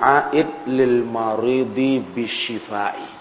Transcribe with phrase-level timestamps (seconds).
[0.00, 3.20] aid lil maridi bisyifai.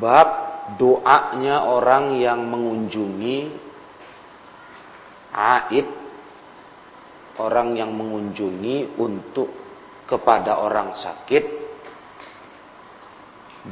[0.00, 0.28] Bab
[0.78, 3.38] doanya orang yang mengunjungi
[5.34, 5.88] aid
[7.40, 9.48] orang yang mengunjungi untuk
[10.04, 11.44] kepada orang sakit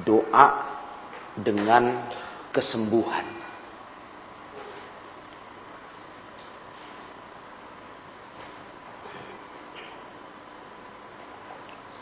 [0.06, 0.46] doa
[1.38, 2.08] dengan
[2.50, 3.47] kesembuhan.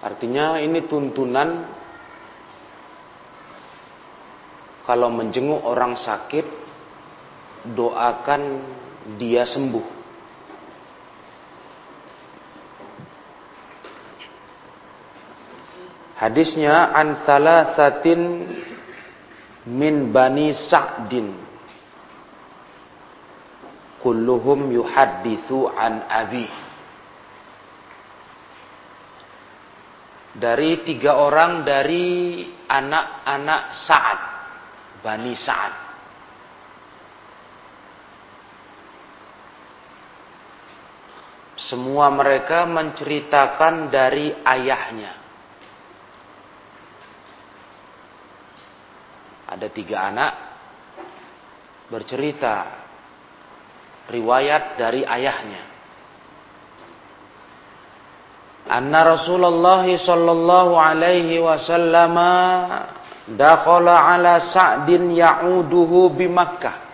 [0.06, 1.66] Artinya ini tuntunan
[4.87, 6.46] kalau menjenguk orang sakit
[7.74, 8.62] doakan
[9.19, 9.98] dia sembuh.
[16.23, 18.20] Hadisnya an salasatin
[19.66, 21.34] min bani Sa'din
[24.07, 26.46] kulluhum yuhaddithu an abi
[30.37, 34.20] dari tiga orang dari anak-anak Sa'ad,
[35.01, 35.74] Bani Sa'ad.
[41.57, 45.12] Semua mereka menceritakan dari ayahnya.
[49.51, 50.32] Ada tiga anak
[51.90, 52.54] bercerita
[54.10, 55.76] riwayat dari ayahnya.
[58.66, 62.16] Anna Rasulullah sallallahu alaihi wasallam
[63.34, 66.86] dakhala ala Sa'din ya'uduhu bi Makkah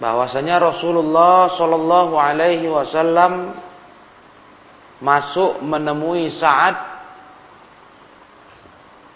[0.00, 3.54] bahwasanya Rasulullah sallallahu alaihi wasallam
[5.00, 6.90] masuk menemui Sa'ad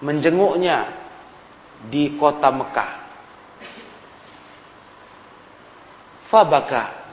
[0.04, 0.92] menjenguknya
[1.88, 2.90] di kota Mekah.
[6.28, 7.03] Fabaka.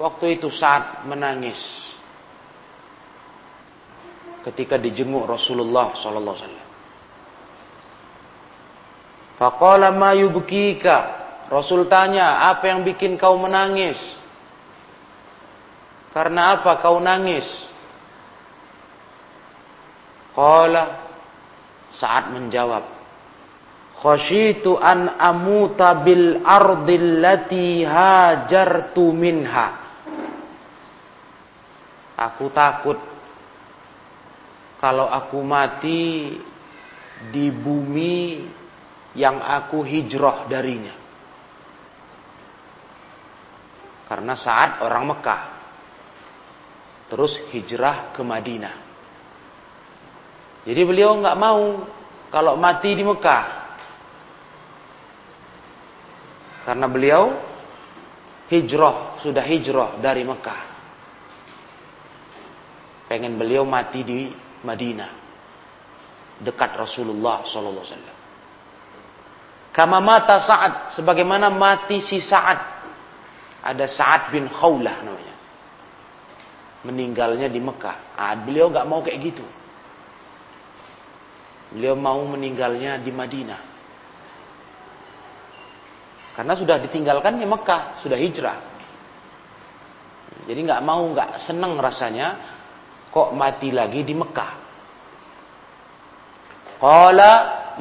[0.00, 1.60] Waktu itu Sa'ad menangis
[4.48, 6.68] ketika dijenguk Rasulullah sallallahu alaihi wasallam.
[9.40, 11.20] Faqala ma yubkika?
[11.50, 13.98] Rasul tanya, apa yang bikin kau menangis?
[16.14, 17.48] Karena apa kau nangis?
[20.30, 21.10] Qala
[21.90, 22.86] saat menjawab,
[23.98, 29.79] khasyitu an amuta bil ardil lati hajartu minha.
[32.20, 33.00] Aku takut
[34.76, 36.36] kalau aku mati
[37.32, 38.44] di bumi
[39.16, 40.92] yang aku hijrah darinya.
[44.04, 45.42] Karena saat orang Mekah
[47.10, 48.76] terus hijrah ke Madinah.
[50.62, 51.88] Jadi beliau nggak mau
[52.30, 53.44] kalau mati di Mekah.
[56.68, 57.34] Karena beliau
[58.46, 60.69] hijrah, sudah hijrah dari Mekah.
[63.10, 64.30] Pengen beliau mati di
[64.62, 65.10] Madinah
[66.46, 68.18] dekat Rasulullah sallallahu alaihi.
[69.74, 72.78] Kama mata Sa'ad sebagaimana mati si Sa'ad.
[73.66, 75.36] Ada Sa'ad bin Khawlah namanya.
[76.86, 78.14] Meninggalnya di Mekah.
[78.14, 79.46] Ah, beliau nggak mau kayak gitu.
[81.74, 83.60] Beliau mau meninggalnya di Madinah.
[86.34, 88.58] Karena sudah ditinggalkan di Mekah, sudah hijrah.
[90.46, 92.58] Jadi nggak mau, nggak seneng rasanya
[93.10, 94.52] kok mati lagi di Mekah.
[96.80, 97.32] Qala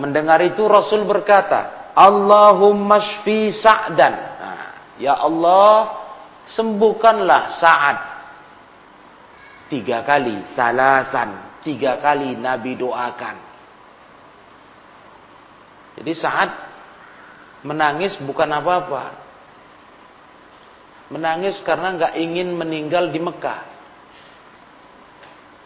[0.02, 4.14] mendengar itu Rasul berkata, Allahumma shfi Sa'dan.
[4.14, 4.68] Nah,
[5.00, 5.96] ya Allah,
[6.50, 8.00] sembuhkanlah Sa'ad.
[9.70, 11.62] Tiga kali, salasan.
[11.64, 13.36] Tiga kali Nabi doakan.
[16.02, 16.52] Jadi Sa'ad
[17.64, 19.04] menangis bukan apa-apa.
[21.14, 23.79] Menangis karena nggak ingin meninggal di Mekah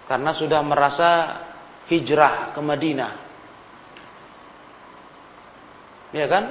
[0.08, 1.10] karena sudah merasa
[1.88, 3.14] hijrah ke Madinah.
[6.14, 6.44] Ya kan?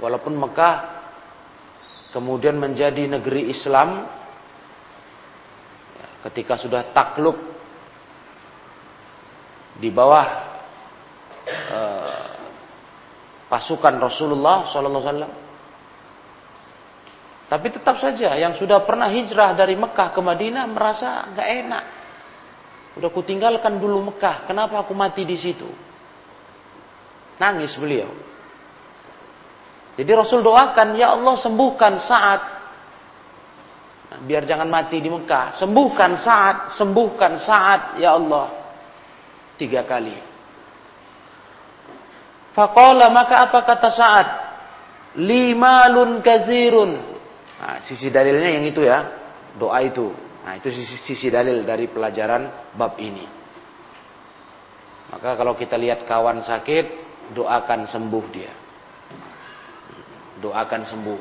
[0.00, 0.76] Walaupun Mekah
[2.10, 4.06] kemudian menjadi negeri Islam
[5.94, 7.38] ya, ketika sudah takluk
[9.78, 10.26] di bawah
[11.46, 12.26] eh,
[13.50, 15.42] pasukan Rasulullah SAW.
[17.44, 21.84] Tapi tetap saja yang sudah pernah hijrah dari Mekah ke Madinah merasa nggak enak.
[22.94, 24.46] Udah kutinggalkan dulu Mekah.
[24.46, 25.66] Kenapa aku mati di situ?
[27.38, 28.10] Nangis beliau.
[29.94, 32.40] Jadi Rasul doakan, ya Allah sembuhkan saat.
[34.10, 35.58] Nah, biar jangan mati di Mekah.
[35.58, 38.50] Sembuhkan saat, sembuhkan saat, ya Allah.
[39.58, 40.14] Tiga kali.
[42.54, 44.28] Fakola maka apa kata saat?
[45.18, 46.92] limalun kazirun.
[47.62, 48.98] Nah, sisi dalilnya yang itu ya,
[49.56, 50.10] doa itu.
[50.44, 53.24] Nah, itu sisi, sisi dalil dari pelajaran bab ini.
[55.08, 56.86] Maka kalau kita lihat kawan sakit,
[57.32, 58.52] doakan sembuh dia.
[60.44, 61.20] Doakan sembuh.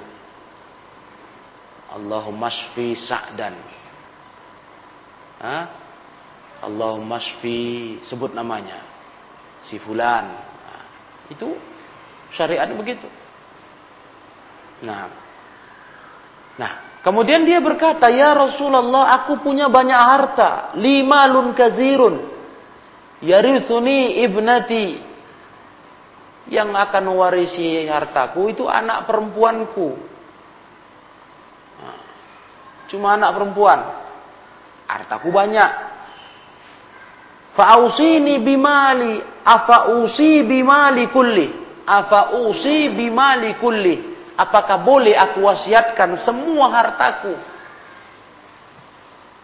[1.95, 3.55] Allahumma shfi sa'dan.
[6.63, 8.83] Allahumma shfi sebut namanya.
[9.63, 10.25] Si fulan.
[10.35, 10.83] Nah,
[11.31, 11.55] itu
[12.35, 13.07] syariat begitu.
[14.83, 15.07] Nah.
[16.59, 22.15] Nah, kemudian dia berkata, "Ya Rasulullah, aku punya banyak harta, lima lun kazirun.
[23.19, 25.11] Yarithuni ibnati."
[26.43, 29.95] Yang akan mewarisi hartaku itu anak perempuanku.
[31.79, 31.99] Nah,
[32.91, 33.79] cuma anak perempuan.
[34.83, 35.71] Hartaku banyak.
[37.55, 41.47] Fa'usini bimali, afa'usi bimali kulli.
[41.87, 47.33] Afa'usi bimali kulli Apakah boleh aku wasiatkan semua hartaku?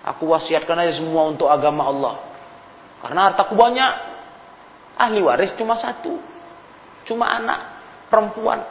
[0.01, 2.15] Aku wasiatkan aja semua untuk agama Allah.
[3.06, 3.91] Karena hartaku banyak.
[4.97, 6.18] Ahli waris cuma satu.
[7.06, 7.59] Cuma anak
[8.09, 8.65] perempuan.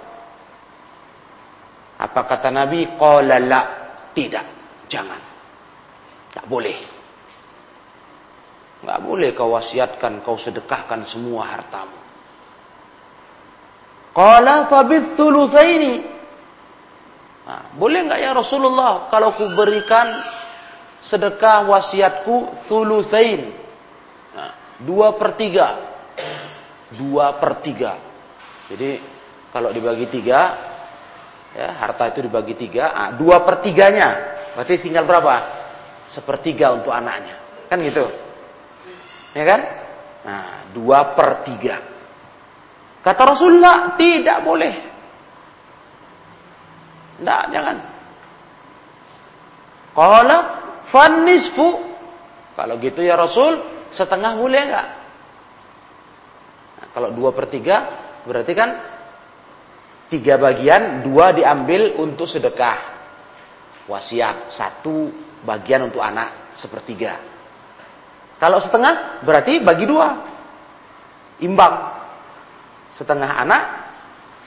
[1.99, 2.99] Apa kata Nabi?
[2.99, 3.63] Qala la.
[4.11, 4.47] Tidak.
[4.91, 5.21] Jangan.
[6.35, 6.79] Tak boleh.
[8.79, 11.98] Tidak boleh kau wasiatkan, kau sedekahkan semua hartamu.
[14.19, 15.95] Qala fabith thulutsaini.
[17.47, 20.11] Nah, boleh enggak ya Rasulullah kalau ku berikan
[21.07, 23.55] sedekah wasiatku thulutsain.
[24.35, 25.69] Nah, dua per tiga.
[26.99, 27.95] Dua per tiga.
[28.67, 28.99] Jadi
[29.55, 30.41] kalau dibagi tiga,
[31.55, 34.35] ya, harta itu dibagi tiga, ah, dua per tiganya.
[34.59, 35.35] Berarti tinggal berapa?
[36.11, 37.39] Sepertiga untuk anaknya.
[37.71, 38.03] Kan gitu.
[39.31, 39.61] Ya kan?
[40.27, 40.45] Nah,
[40.75, 41.98] dua per tiga.
[43.03, 44.75] Kata Rasulullah, tidak boleh.
[47.19, 47.77] Tidak, jangan.
[49.95, 50.41] Kalau
[50.91, 51.69] fanisfu.
[52.59, 53.63] Kalau gitu ya Rasul,
[53.95, 54.89] setengah boleh enggak?
[56.79, 57.77] Nah, kalau dua per tiga,
[58.27, 58.71] berarti kan
[60.11, 62.99] tiga bagian, dua diambil untuk sedekah.
[63.87, 65.11] Wasiat, satu
[65.47, 67.23] bagian untuk anak, sepertiga.
[68.43, 70.09] Kalau setengah, berarti bagi dua.
[71.39, 71.98] Imbang
[72.95, 73.63] setengah anak,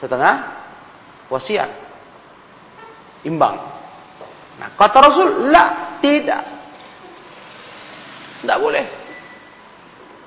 [0.02, 0.34] setengah
[1.30, 1.70] wasiat.
[3.22, 3.56] Imbang.
[4.58, 6.44] Nah, kata Rasul, la, tidak.
[8.42, 8.86] Tidak boleh.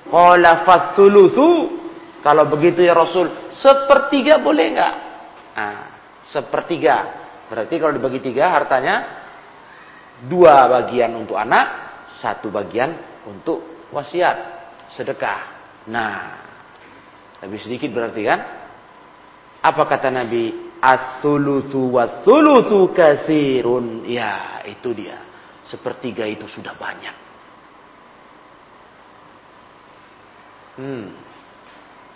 [0.07, 1.83] Qala fathuluthu.
[2.25, 4.95] Kalau begitu ya Rasul, sepertiga boleh enggak?
[5.55, 5.79] Nah,
[6.25, 6.97] sepertiga.
[7.53, 8.97] Berarti kalau dibagi tiga hartanya,
[10.25, 12.97] dua bagian untuk anak, satu bagian
[13.29, 14.37] untuk wasiat,
[14.89, 15.41] sedekah.
[15.93, 16.44] Nah,
[17.45, 18.41] lebih sedikit berarti kan?
[19.65, 20.77] Apa kata Nabi?
[20.81, 21.89] As-sulusu
[22.93, 24.05] kasirun.
[24.09, 25.21] Ya, itu dia.
[25.65, 27.17] Sepertiga itu sudah banyak.
[30.77, 31.07] Hmm.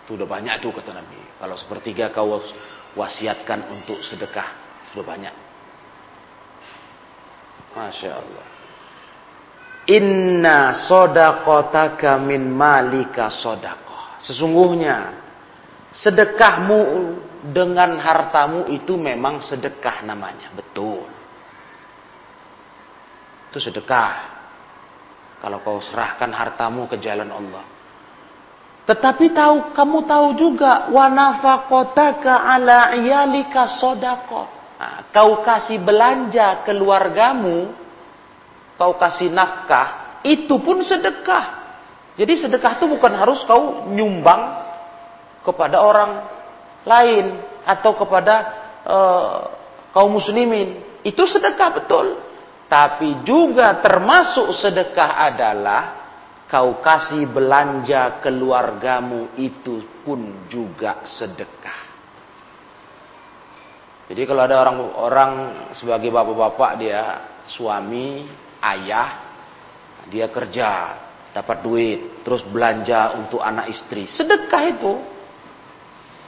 [0.04, 1.20] Itu sudah banyak itu kata Nabi.
[1.40, 2.40] Kalau sepertiga kau
[2.96, 4.48] wasiatkan untuk sedekah.
[4.92, 5.34] Sudah banyak.
[7.76, 8.46] Masya Allah.
[9.88, 13.87] Inna sodakotaka min malika sodak.
[14.22, 15.14] Sesungguhnya
[15.94, 16.80] sedekahmu
[17.54, 20.50] dengan hartamu itu memang sedekah namanya.
[20.54, 21.06] Betul.
[23.48, 24.38] Itu sedekah.
[25.38, 27.64] Kalau kau serahkan hartamu ke jalan Allah.
[28.88, 34.48] Tetapi tahu kamu tahu juga wa nafaqataka ala iyalika sodako.
[34.78, 37.74] Nah, kau kasih belanja keluargamu,
[38.78, 41.57] kau kasih nafkah, itu pun sedekah.
[42.18, 44.66] Jadi sedekah itu bukan harus kau nyumbang
[45.46, 46.26] kepada orang
[46.82, 48.34] lain atau kepada
[48.82, 49.38] uh,
[49.94, 50.82] kaum muslimin.
[51.06, 52.18] Itu sedekah betul.
[52.66, 55.82] Tapi juga termasuk sedekah adalah
[56.50, 61.86] kau kasih belanja keluargamu itu pun juga sedekah.
[64.10, 65.32] Jadi kalau ada orang-orang
[65.76, 67.02] sebagai bapak-bapak dia
[67.44, 68.24] suami,
[68.64, 69.08] ayah,
[70.08, 70.96] dia kerja,
[71.38, 74.10] dapat duit, terus belanja untuk anak istri.
[74.10, 74.92] Sedekah itu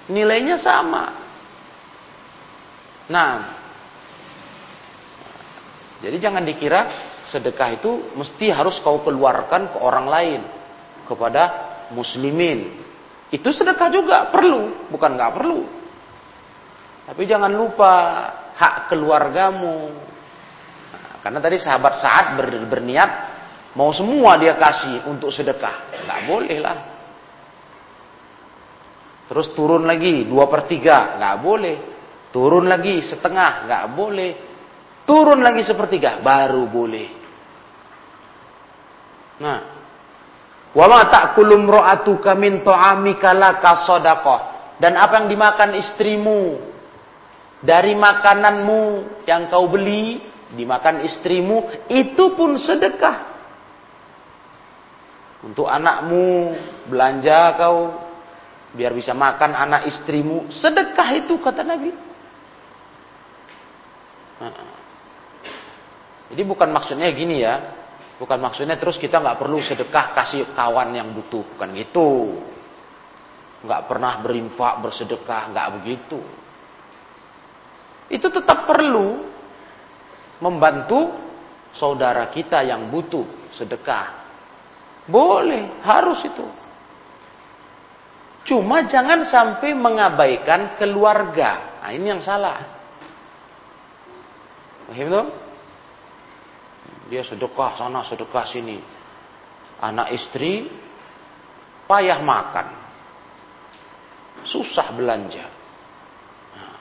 [0.07, 1.05] nilainya sama.
[3.11, 3.33] Nah,
[5.99, 6.87] jadi jangan dikira
[7.27, 10.41] sedekah itu mesti harus kau keluarkan ke orang lain,
[11.11, 11.43] kepada
[11.91, 12.79] muslimin.
[13.35, 15.61] Itu sedekah juga perlu, bukan nggak perlu.
[17.11, 17.93] Tapi jangan lupa
[18.55, 19.91] hak keluargamu.
[20.95, 23.11] Nah, karena tadi sahabat saat ber, berniat
[23.79, 25.95] Mau semua dia kasih untuk sedekah.
[26.07, 26.79] Nggak boleh lah.
[29.31, 31.15] Terus turun lagi, dua per tiga.
[31.19, 31.77] Nggak boleh.
[32.31, 34.33] Turun lagi setengah, nggak boleh.
[35.07, 37.09] Turun lagi sepertiga, baru boleh.
[39.43, 39.59] Nah,
[40.71, 43.75] wa ma ta'kulu imra'atuka min ta'amika laka.
[44.79, 46.43] Dan apa yang dimakan istrimu
[47.61, 48.83] dari makananmu
[49.27, 50.23] yang kau beli,
[50.55, 53.30] dimakan istrimu, itu pun sedekah.
[55.41, 56.53] Untuk anakmu
[56.93, 57.97] belanja kau
[58.77, 61.91] biar bisa makan anak istrimu, sedekah itu kata Nabi.
[66.31, 67.57] Jadi bukan maksudnya gini ya,
[68.21, 72.39] bukan maksudnya terus kita nggak perlu sedekah kasih kawan yang butuh, bukan gitu.
[73.65, 76.21] Nggak pernah berinfak bersedekah, nggak begitu.
[78.13, 79.25] Itu tetap perlu
[80.41, 81.17] membantu
[81.77, 84.20] saudara kita yang butuh sedekah.
[85.11, 86.47] Boleh, harus itu.
[88.47, 91.83] Cuma jangan sampai mengabaikan keluarga.
[91.83, 92.81] Nah, ini yang salah.
[94.91, 95.27] Paham?
[97.11, 98.79] Dia sedekah sana, sedekah sini.
[99.83, 100.71] Anak istri
[101.91, 102.67] payah makan.
[104.47, 105.47] Susah belanja.
[106.55, 106.75] Nah,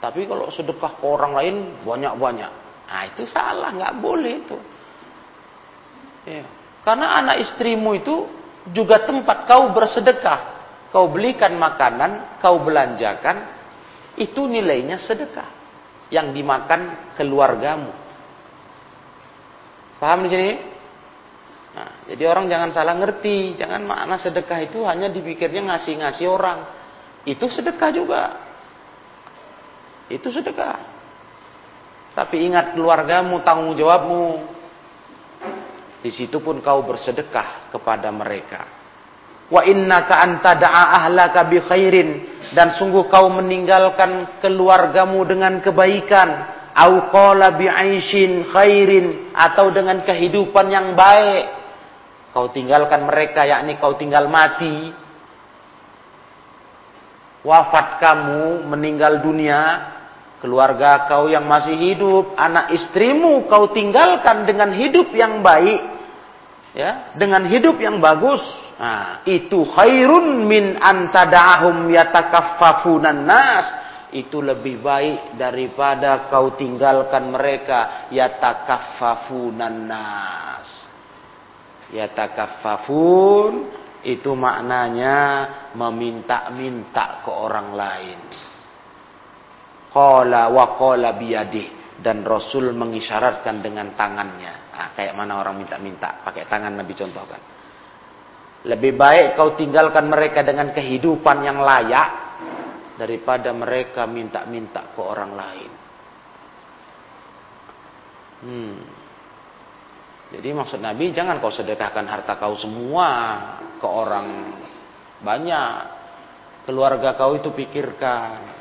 [0.00, 2.52] tapi kalau sedekah ke orang lain banyak-banyak.
[2.84, 4.58] Nah itu salah, nggak boleh itu.
[6.24, 6.63] Ya.
[6.84, 8.28] Karena anak istrimu itu
[8.70, 10.52] juga tempat kau bersedekah.
[10.92, 13.50] Kau belikan makanan, kau belanjakan,
[14.14, 15.50] itu nilainya sedekah
[16.14, 17.90] yang dimakan keluargamu.
[19.98, 20.50] Paham di sini?
[21.74, 26.62] Nah, jadi orang jangan salah ngerti, jangan makna sedekah itu hanya dipikirnya ngasih-ngasih orang.
[27.26, 28.22] Itu sedekah juga.
[30.06, 30.78] Itu sedekah.
[32.14, 34.53] Tapi ingat keluargamu, tanggung jawabmu.
[36.04, 38.60] Di situ pun kau bersedekah kepada mereka.
[39.48, 42.10] Wa innaka anta da'a ahlaka bi khairin.
[42.52, 46.28] Dan sungguh kau meninggalkan keluargamu dengan kebaikan.
[46.76, 49.32] Au qala bi'aishin khairin.
[49.32, 51.44] Atau dengan kehidupan yang baik.
[52.36, 54.92] Kau tinggalkan mereka yakni kau tinggal mati.
[57.48, 59.60] Wafat kamu meninggal dunia
[60.44, 65.80] keluarga kau yang masih hidup anak istrimu kau tinggalkan dengan hidup yang baik
[66.76, 73.66] ya dengan hidup yang bagus Nah, itu khairun min antada'ahum yatakaffafunan nas.
[74.14, 80.68] Itu lebih baik daripada kau tinggalkan mereka yatakaffafunan nas.
[81.94, 83.52] Yatakaffafun
[84.06, 85.18] itu maknanya
[85.74, 88.18] meminta-minta ke orang lain.
[89.94, 94.74] Qala wa qala biyadih dan Rasul mengisyaratkan dengan tangannya.
[94.74, 97.40] Nah, kayak mana orang minta-minta, pakai tangan Nabi contohkan.
[98.66, 102.10] Lebih baik kau tinggalkan mereka dengan kehidupan yang layak
[102.98, 105.70] daripada mereka minta-minta ke orang lain.
[108.44, 108.76] Hmm.
[110.34, 113.08] Jadi maksud Nabi jangan kau sedekahkan harta kau semua
[113.78, 114.58] ke orang
[115.22, 115.72] banyak.
[116.64, 118.53] Keluarga kau itu pikirkan.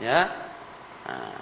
[0.00, 0.20] Ya.
[1.04, 1.36] Nah,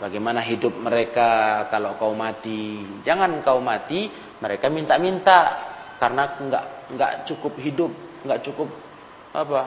[0.00, 2.82] bagaimana hidup mereka kalau kau mati?
[3.04, 4.08] Jangan kau mati,
[4.40, 5.68] mereka minta-minta
[6.00, 6.64] karena nggak
[6.96, 7.92] nggak cukup hidup,
[8.24, 8.68] nggak cukup
[9.36, 9.60] apa,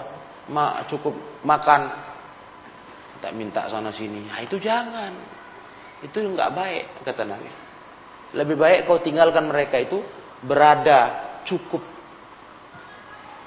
[0.50, 1.14] ma, cukup
[1.46, 1.88] makan,
[3.22, 4.28] tak minta sana sini.
[4.28, 5.14] Nah, itu jangan,
[6.02, 7.50] itu nggak baik kata Nabi.
[8.34, 10.02] Lebih baik kau tinggalkan mereka itu
[10.42, 11.86] berada cukup.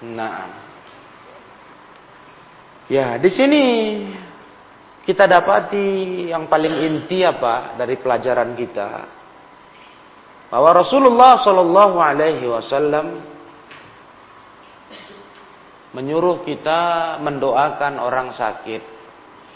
[0.07, 0.47] Nah,
[2.87, 3.65] ya di sini
[5.07, 5.87] kita dapati
[6.35, 8.89] yang paling inti apa dari pelajaran kita?
[10.51, 13.07] Bahwa Rasulullah Shallallahu Alaihi Wasallam
[15.95, 18.83] menyuruh kita mendoakan orang sakit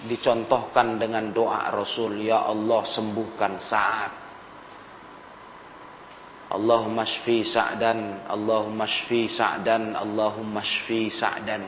[0.08, 4.12] dicontohkan dengan doa Rasul ya Allah sembuhkan saat
[6.50, 11.62] Allahumma shfi sa'dan Allahumma shfi sa'dan Allahumma shfi sa'dan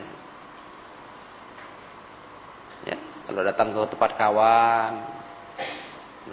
[2.89, 2.97] ya
[3.33, 4.93] kalau datang ke tempat kawan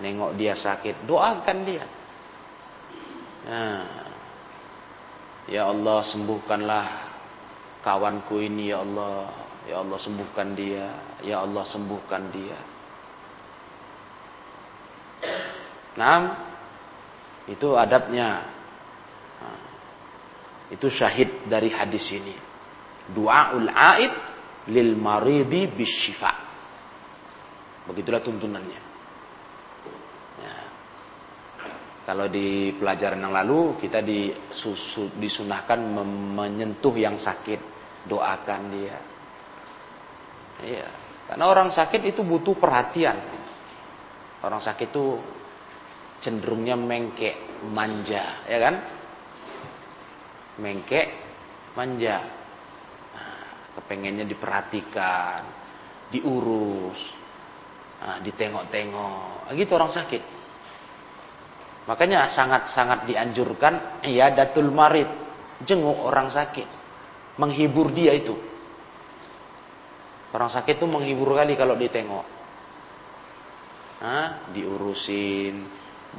[0.05, 1.85] nengok dia sakit doakan dia
[3.41, 3.83] Nah,
[5.49, 6.87] ya Allah sembuhkanlah
[7.81, 9.49] kawanku ini ya Allah.
[9.69, 10.87] Ya Allah sembuhkan dia.
[11.25, 12.59] Ya Allah sembuhkan dia.
[15.97, 16.21] Nah,
[17.49, 18.29] itu adabnya.
[19.41, 19.61] Nah,
[20.73, 22.37] itu syahid dari hadis ini.
[23.11, 24.13] Du'aul aid
[24.69, 26.50] lil maridi bisyifa.
[27.89, 28.91] Begitulah tuntunannya.
[32.01, 34.03] Kalau di pelajaran yang lalu kita
[35.15, 35.79] disunahkan
[36.35, 37.61] menyentuh yang sakit,
[38.11, 38.99] doakan dia.
[40.59, 40.89] Iya.
[41.31, 43.15] Karena orang sakit itu butuh perhatian.
[44.43, 45.23] Orang sakit itu
[46.19, 48.75] cenderungnya mengkek, manja, ya kan?
[50.59, 51.09] Mengkek,
[51.79, 52.27] manja.
[53.15, 53.39] Nah,
[53.79, 55.47] kepengennya diperhatikan,
[56.11, 56.99] diurus,
[58.01, 59.49] nah, ditengok-tengok.
[59.49, 60.23] Nah, gitu orang sakit.
[61.89, 65.09] Makanya sangat-sangat dianjurkan ya datul marid,
[65.65, 66.69] jenguk orang sakit,
[67.41, 68.37] menghibur dia itu.
[70.31, 72.27] Orang sakit itu menghibur kali kalau ditengok.
[74.01, 74.49] Hah?
[74.55, 75.67] Diurusin,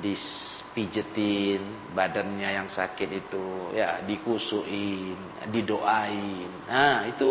[0.03, 6.51] dipijetin badannya yang sakit itu, ya dikusuin, didoain.
[6.67, 7.27] Nah, itu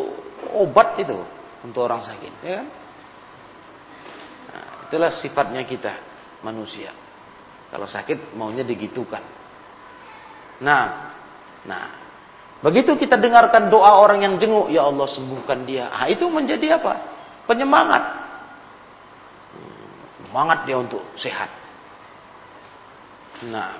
[0.57, 1.21] obat itu
[1.61, 2.67] untuk orang sakit, ya kan?
[4.91, 5.95] Itulah sifatnya kita
[6.43, 6.91] manusia.
[7.71, 9.23] Kalau sakit maunya digitukan.
[10.59, 11.15] Nah,
[11.63, 11.87] nah,
[12.59, 15.95] begitu kita dengarkan doa orang yang jenguk, ya Allah sembuhkan dia.
[15.95, 16.99] Ah, itu menjadi apa?
[17.47, 18.03] Penyemangat.
[19.55, 19.95] Hmm,
[20.27, 21.55] semangat dia untuk sehat.
[23.47, 23.79] Nah,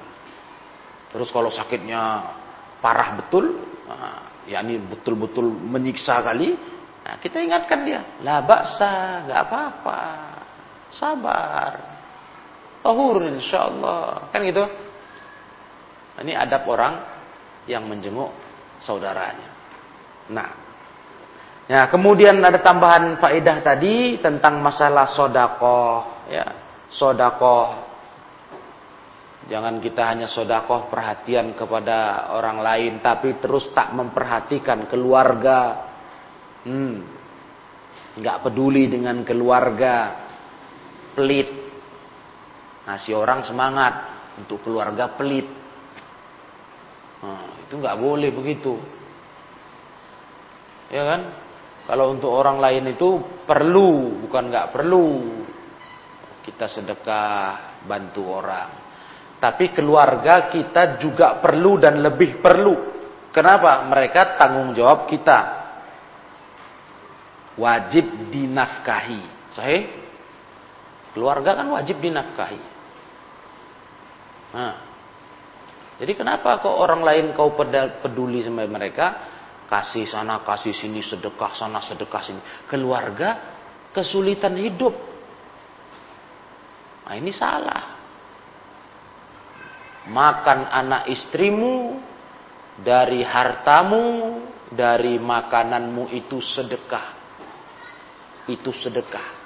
[1.11, 2.23] terus kalau sakitnya
[2.79, 3.59] parah betul,
[3.91, 6.55] nah, ya ini betul-betul menyiksa kali,
[7.03, 10.30] nah, kita ingatkan dia, lah baksa, nggak apa-apa,
[10.93, 12.01] sabar,
[12.81, 14.33] Tahur insyaallah.
[14.33, 14.65] Kan gitu.
[16.21, 16.95] Ini adab orang
[17.69, 18.33] yang menjenguk
[18.81, 19.51] saudaranya.
[20.33, 20.51] Nah.
[21.71, 26.27] Ya, kemudian ada tambahan faedah tadi tentang masalah sodakoh.
[26.27, 26.47] Ya,
[26.91, 27.87] sodakoh.
[29.47, 35.89] Jangan kita hanya sodakoh perhatian kepada orang lain, tapi terus tak memperhatikan keluarga.
[36.67, 37.07] Hmm,
[38.19, 40.30] nggak peduli dengan keluarga,
[41.15, 41.61] pelit,
[42.91, 43.95] Ngasih orang semangat
[44.41, 45.47] untuk keluarga pelit.
[47.23, 48.75] Nah, itu nggak boleh begitu.
[50.91, 51.21] Ya kan?
[51.87, 55.07] Kalau untuk orang lain itu perlu, bukan nggak perlu.
[56.43, 58.71] Kita sedekah, bantu orang.
[59.39, 62.75] Tapi keluarga kita juga perlu dan lebih perlu.
[63.31, 63.87] Kenapa?
[63.87, 65.39] Mereka tanggung jawab kita.
[67.55, 69.55] Wajib dinafkahi.
[69.55, 70.00] Sahih?
[71.11, 72.61] Keluarga kan wajib dinafkahi.
[74.51, 74.75] Nah,
[76.01, 79.29] jadi kenapa kok orang lain kau peduli sama mereka?
[79.69, 82.41] Kasih sana, kasih sini, sedekah sana, sedekah sini.
[82.67, 83.39] Keluarga
[83.93, 84.97] kesulitan hidup.
[87.07, 88.01] Nah ini salah.
[90.11, 92.01] Makan anak istrimu
[92.81, 94.41] dari hartamu,
[94.73, 97.07] dari makananmu itu sedekah.
[98.49, 99.40] Itu sedekah.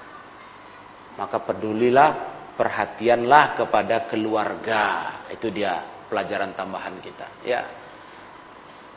[1.14, 2.10] Maka pedulilah
[2.58, 4.82] perhatianlah kepada keluarga.
[5.30, 7.26] Itu dia pelajaran tambahan kita.
[7.46, 7.62] Ya.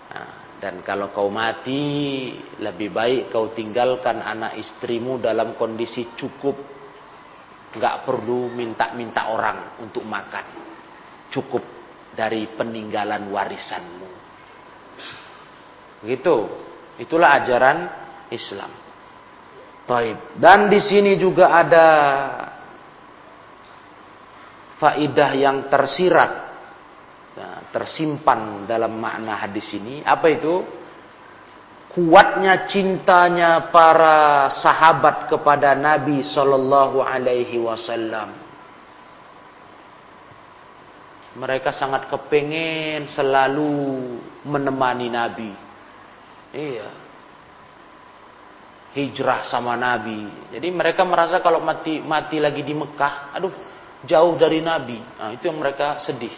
[0.08, 6.58] Nah, dan kalau kau mati, lebih baik kau tinggalkan anak istrimu dalam kondisi cukup.
[7.78, 10.46] Nggak perlu minta-minta orang untuk makan.
[11.30, 11.62] Cukup
[12.18, 14.10] dari peninggalan warisanmu.
[16.02, 16.38] Gitu.
[16.98, 17.78] Itulah ajaran
[18.34, 18.87] Islam.
[19.88, 20.36] Taib.
[20.36, 21.88] Dan di sini juga ada
[24.78, 26.32] faidah yang tersirat
[27.40, 30.04] nah, tersimpan dalam makna hadis ini.
[30.04, 30.56] Apa itu?
[31.98, 38.46] Kuatnya cintanya para sahabat kepada Nabi Shallallahu Alaihi Wasallam.
[41.42, 43.72] Mereka sangat kepengen selalu
[44.46, 45.52] menemani Nabi.
[46.54, 47.07] Iya
[48.98, 53.68] hijrah sama Nabi jadi mereka merasa kalau mati mati lagi di Mekah aduh
[54.06, 55.00] jauh dari Nabi.
[55.00, 56.34] Nah, itu yang mereka sedih.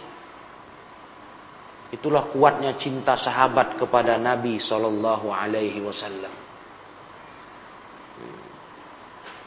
[1.89, 6.32] Itulah kuatnya cinta sahabat kepada Nabi Shallallahu Alaihi Wasallam.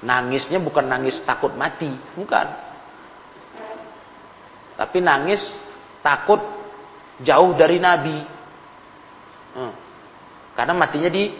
[0.02, 1.86] Nangisnya bukan nangis takut mati,
[2.18, 2.46] bukan.
[4.74, 5.38] Tapi nangis
[6.02, 6.42] takut
[7.22, 8.18] jauh dari Nabi.
[9.54, 9.74] Hmm.
[10.58, 11.30] Karena matinya di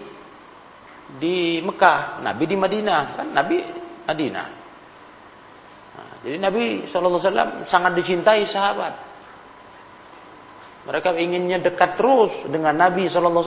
[1.19, 3.57] di Mekah, Nabi di Madinah, kan Nabi
[4.09, 4.63] Madinah.
[6.23, 8.95] Jadi Nabi SAW sangat dicintai sahabat.
[10.87, 13.43] Mereka inginnya dekat terus dengan Nabi SAW.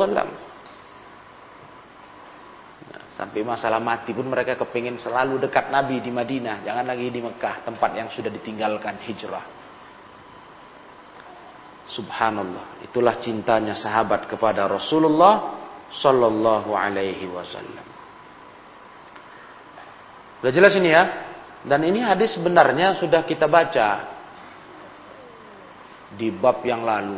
[2.91, 6.67] Nah, sampai masalah mati pun mereka kepingin selalu dekat Nabi di Madinah.
[6.67, 9.45] Jangan lagi di Mekah, tempat yang sudah ditinggalkan hijrah.
[11.85, 17.87] Subhanallah, itulah cintanya sahabat kepada Rasulullah Sallallahu Alaihi Wasallam.
[20.41, 21.03] Udah jelas ini ya?
[21.65, 24.13] Dan ini hadis sebenarnya sudah kita baca
[26.13, 27.17] di bab yang lalu.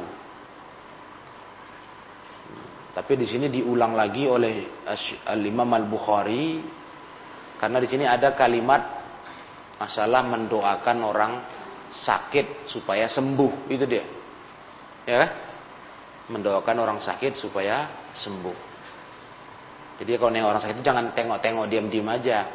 [2.96, 4.82] Tapi di sini diulang lagi oleh
[5.30, 6.58] Al Imam Al Bukhari
[7.62, 8.82] Karena di sini ada kalimat
[9.78, 11.34] masalah mendoakan orang
[11.94, 14.06] sakit supaya sembuh, itu dia.
[15.10, 15.30] Ya kan?
[16.28, 18.58] Mendoakan orang sakit supaya sembuh.
[19.98, 22.46] Jadi kalau nih orang sakit itu jangan tengok-tengok diam-diam aja.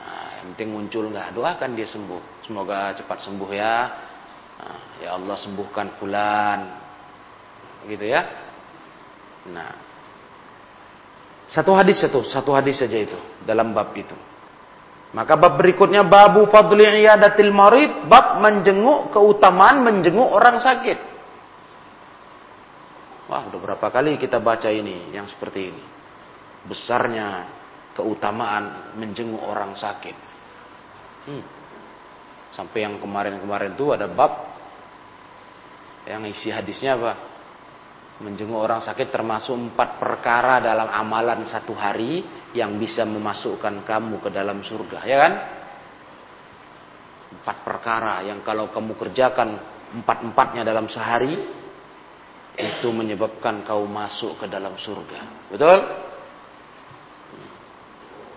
[0.00, 2.48] Nah, yang penting muncul nggak, doakan dia sembuh.
[2.48, 3.76] Semoga cepat sembuh ya.
[4.58, 6.60] Nah, ya Allah sembuhkan fulan.
[7.86, 8.22] Gitu ya.
[9.52, 9.70] Nah,
[11.50, 14.14] satu hadis satu, satu hadis saja itu dalam bab itu.
[15.10, 21.09] Maka bab berikutnya babu fadli iyadatil marid, bab menjenguk keutamaan menjenguk orang sakit.
[23.30, 25.84] Wah, udah berapa kali kita baca ini yang seperti ini.
[26.66, 27.46] Besarnya
[27.94, 30.16] keutamaan menjenguk orang sakit.
[31.30, 31.44] Hmm.
[32.50, 34.50] Sampai yang kemarin-kemarin itu ada bab
[36.10, 37.12] yang isi hadisnya apa?
[38.18, 44.28] Menjenguk orang sakit termasuk empat perkara dalam amalan satu hari yang bisa memasukkan kamu ke
[44.34, 45.32] dalam surga, ya kan?
[47.30, 49.54] Empat perkara yang kalau kamu kerjakan
[50.02, 51.59] empat-empatnya dalam sehari,
[52.58, 55.50] itu menyebabkan kau masuk ke dalam surga.
[55.52, 55.78] Betul?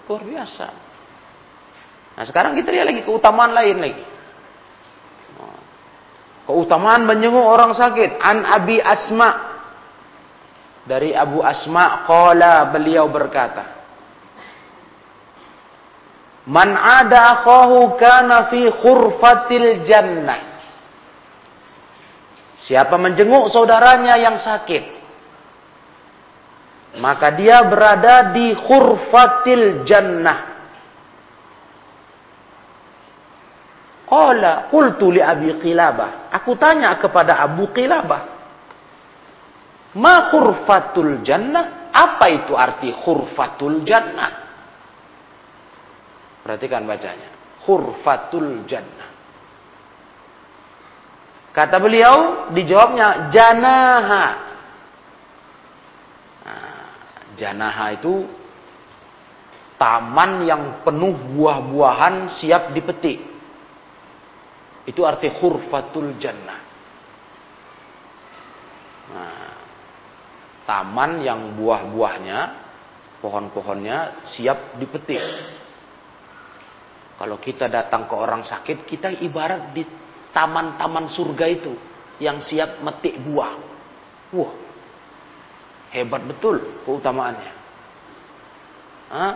[0.09, 0.67] Luar biasa.
[2.13, 4.03] Nah sekarang kita lihat lagi keutamaan lain lagi.
[6.43, 8.19] Keutamaan menjenguk orang sakit.
[8.19, 9.53] An Abi Asma
[10.83, 13.79] dari Abu Asma qala beliau berkata
[16.43, 20.52] Man ada akhahu kana fi khurfatil jannah
[22.63, 25.03] Siapa menjenguk saudaranya yang sakit
[26.93, 30.53] maka dia berada di khurfatil jannah
[34.05, 38.33] Qala qultu li Abi Qilabah aku tanya kepada Abu Qilabah
[39.93, 41.93] Ma khurfatul jannah?
[41.93, 44.31] Apa itu arti khurfatul jannah?
[46.41, 47.29] Perhatikan bacanya.
[47.61, 49.02] Khurfatul jannah.
[51.53, 54.27] Kata beliau, dijawabnya janaha.
[56.41, 56.85] Nah,
[57.37, 58.25] janaha itu
[59.77, 63.21] taman yang penuh buah-buahan siap dipetik.
[64.89, 66.61] Itu arti khurfatul jannah.
[69.13, 69.53] Nah,
[70.65, 72.39] taman yang buah-buahnya,
[73.21, 75.21] pohon-pohonnya siap dipetik.
[77.21, 79.85] Kalau kita datang ke orang sakit, kita ibarat di
[80.33, 81.73] taman-taman surga itu
[82.17, 83.53] yang siap metik buah.
[84.33, 84.53] Wah,
[85.93, 87.53] hebat betul keutamaannya.
[89.13, 89.33] Hah?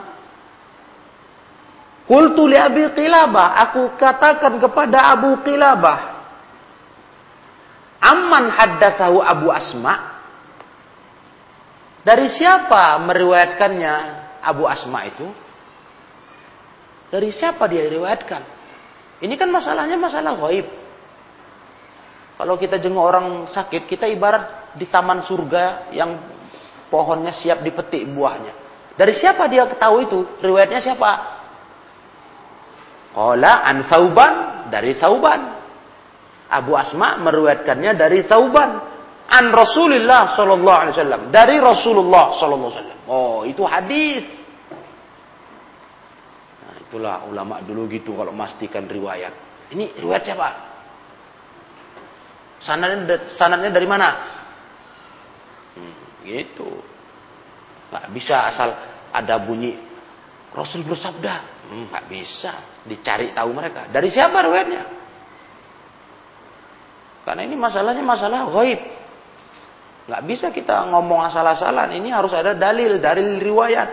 [2.08, 6.18] Qultu li Abi Qilabah, aku katakan kepada Abu Qilabah,
[8.00, 10.18] Amman haddatsahu Abu Asma'
[12.08, 13.94] Dari siapa meriwayatkannya
[14.40, 15.28] Abu Asma itu?
[17.12, 18.42] Dari siapa dia diriwayatkan?
[19.28, 20.87] Ini kan masalahnya masalah gaib.
[22.38, 26.22] Kalau kita jenguk orang sakit, kita ibarat di taman surga yang
[26.94, 28.54] pohonnya siap dipetik buahnya.
[28.94, 30.20] Dari siapa dia tahu itu?
[30.42, 31.12] Riwayatnya siapa?
[33.18, 34.34] Qala an Sauban
[34.70, 35.58] dari Sauban.
[36.48, 38.70] Abu Asma meriwayatkannya dari Sauban
[39.28, 43.00] an Rasulullah sallallahu alaihi wasallam dari Rasulullah sallallahu alaihi wasallam.
[43.10, 44.24] Oh, itu hadis.
[46.64, 49.34] Nah, itulah ulama dulu gitu kalau memastikan riwayat.
[49.74, 50.67] Ini riwayat siapa?
[52.68, 54.10] Sanadnya sanadnya dari mana?
[55.80, 55.96] Hmm,
[56.28, 56.68] gitu.
[57.88, 58.76] Nggak bisa asal
[59.16, 59.88] ada bunyi
[60.52, 61.36] Rasul bersabda.
[61.70, 62.54] Hmm, nggak bisa.
[62.88, 63.86] Dicari tahu mereka.
[63.88, 64.84] Dari siapa riwayatnya?
[67.28, 68.82] Karena ini masalahnya masalah gaib.
[70.08, 71.92] Nggak bisa kita ngomong asal-asalan.
[72.00, 73.90] Ini harus ada dalil, dalil riwayat.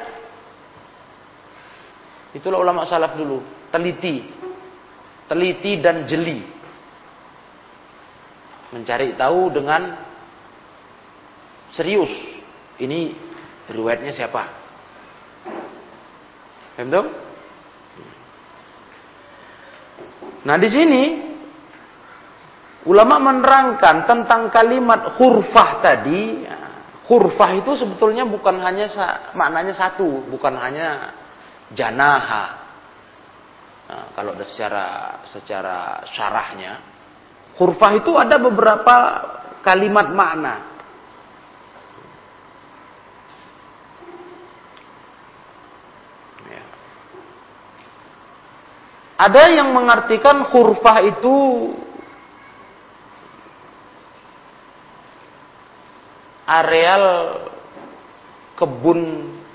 [2.38, 3.42] Itulah ulama salaf dulu.
[3.74, 4.22] Teliti.
[5.26, 6.53] Teliti dan jeli.
[8.74, 9.94] Mencari tahu dengan
[11.70, 12.10] serius.
[12.82, 13.14] Ini
[13.70, 14.42] riwayatnya siapa?
[16.74, 17.06] Paham
[20.44, 21.02] Nah di sini
[22.84, 26.44] Ulama menerangkan tentang kalimat hurfah tadi.
[27.08, 28.88] Hurfah itu sebetulnya bukan hanya
[29.32, 31.16] maknanya satu, bukan hanya
[31.72, 32.60] janaha.
[33.88, 36.93] Nah, kalau secara secara syarahnya,
[37.58, 38.94] hurfah itu ada beberapa
[39.62, 40.54] kalimat makna.
[46.50, 46.62] Ya.
[49.18, 51.34] Ada yang mengartikan hurfah itu
[56.44, 57.06] areal
[58.58, 59.00] kebun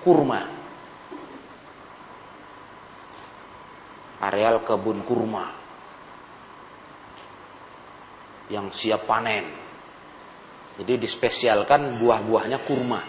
[0.01, 0.59] kurma.
[4.19, 5.58] areal kebun kurma
[8.49, 9.45] yang siap panen.
[10.81, 13.01] Jadi dispesialkan buah-buahnya kurma.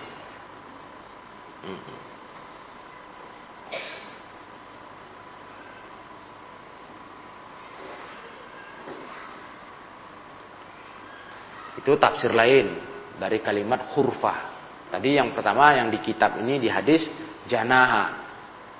[11.80, 12.76] Itu tafsir lain
[13.16, 14.52] dari kalimat khurfah.
[14.92, 17.08] Tadi yang pertama yang di kitab ini di hadis
[17.48, 18.20] janaha.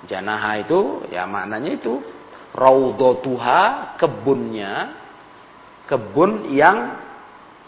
[0.05, 2.03] Janaha itu ya maknanya itu
[2.53, 5.00] raudhatuha kebunnya
[5.91, 6.95] kebun yang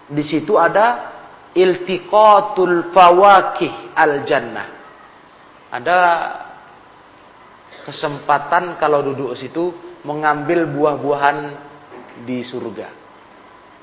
[0.07, 1.11] di situ ada
[1.51, 4.69] iltiqatul fawakih al jannah.
[5.73, 5.99] Ada
[7.83, 9.75] kesempatan kalau duduk situ
[10.07, 11.39] mengambil buah-buahan
[12.23, 12.89] di surga.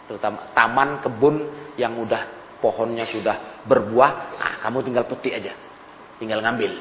[0.08, 1.36] Terutama taman kebun
[1.76, 5.54] yang udah pohonnya sudah berbuah, nah kamu tinggal petik aja.
[6.20, 6.74] Tinggal ngambil.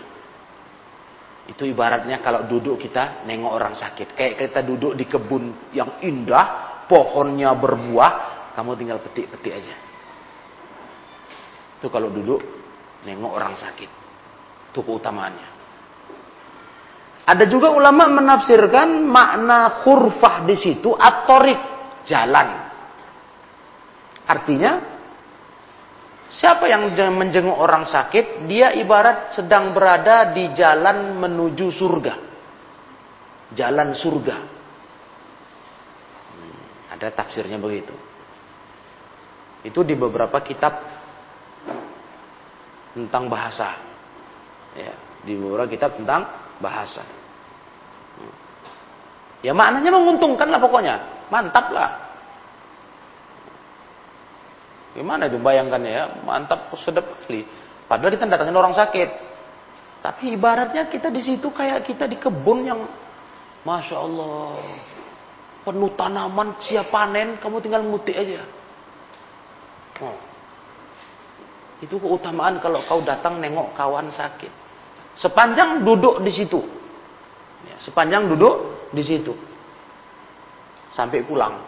[1.49, 4.13] Itu ibaratnya kalau duduk kita nengok orang sakit.
[4.13, 8.13] Kayak kita duduk di kebun yang indah, pohonnya berbuah,
[8.57, 9.75] kamu tinggal petik-petik aja.
[11.79, 12.43] Itu kalau duduk
[13.07, 13.91] nengok orang sakit.
[14.75, 15.49] Itu keutamaannya.
[17.29, 21.61] Ada juga ulama menafsirkan makna khurfah di situ atorik
[22.09, 22.49] jalan.
[24.25, 24.73] Artinya
[26.33, 32.15] siapa yang menjenguk orang sakit, dia ibarat sedang berada di jalan menuju surga.
[33.53, 34.58] Jalan surga.
[36.99, 37.95] Ada tafsirnya begitu.
[39.63, 40.83] Itu di beberapa kitab
[42.91, 43.79] tentang bahasa.
[44.75, 46.27] Ya, di beberapa kitab tentang
[46.59, 47.07] bahasa.
[49.47, 50.95] Ya maknanya menguntungkan lah pokoknya.
[51.31, 51.91] Mantap lah.
[54.99, 57.47] Gimana itu bayangkan ya, mantap sedap kali.
[57.87, 59.31] Padahal kita datangin orang sakit.
[60.03, 62.83] Tapi ibaratnya kita di situ kayak kita di kebun yang
[63.63, 64.59] Masya Allah
[65.69, 68.49] penuh tanaman siap panen, kamu tinggal mutik aja.
[70.01, 70.17] Oh.
[71.85, 74.49] Itu keutamaan kalau kau datang nengok kawan sakit.
[75.21, 76.65] Sepanjang duduk di situ.
[77.69, 79.37] Ya, sepanjang duduk di situ.
[80.97, 81.61] Sampai pulang.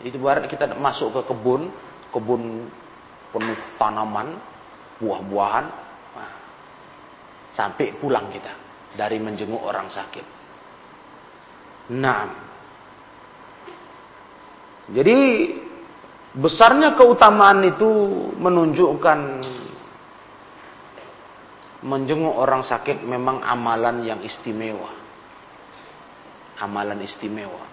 [0.00, 1.68] Itu barat kita masuk ke kebun,
[2.14, 2.70] kebun
[3.34, 4.38] penuh tanaman,
[5.02, 5.66] buah-buahan.
[7.50, 8.54] Sampai pulang kita
[8.94, 10.24] dari menjenguk orang sakit.
[11.98, 12.49] Nah,
[14.90, 15.18] jadi
[16.34, 17.90] besarnya keutamaan itu
[18.38, 19.18] menunjukkan
[21.86, 24.90] menjenguk orang sakit memang amalan yang istimewa.
[26.60, 27.64] Amalan istimewa.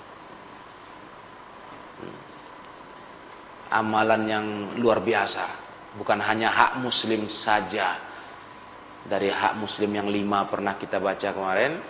[2.00, 2.20] Hmm.
[3.84, 4.46] Amalan yang
[4.80, 5.46] luar biasa.
[5.98, 8.00] Bukan hanya hak muslim saja.
[9.10, 11.82] Dari hak muslim yang lima pernah kita baca kemarin.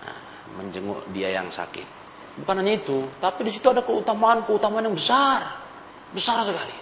[0.00, 0.18] Nah,
[0.56, 2.01] menjenguk dia yang sakit.
[2.32, 5.60] Bukan hanya itu, tapi di situ ada keutamaan-keutamaan yang besar.
[6.16, 6.76] Besar sekali.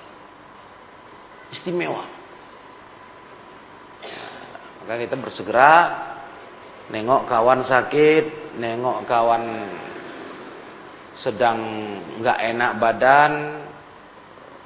[1.51, 2.07] Istimewa.
[4.83, 5.73] Maka kita bersegera
[6.91, 9.45] nengok kawan sakit, nengok kawan
[11.19, 11.59] sedang
[12.23, 13.33] nggak enak badan,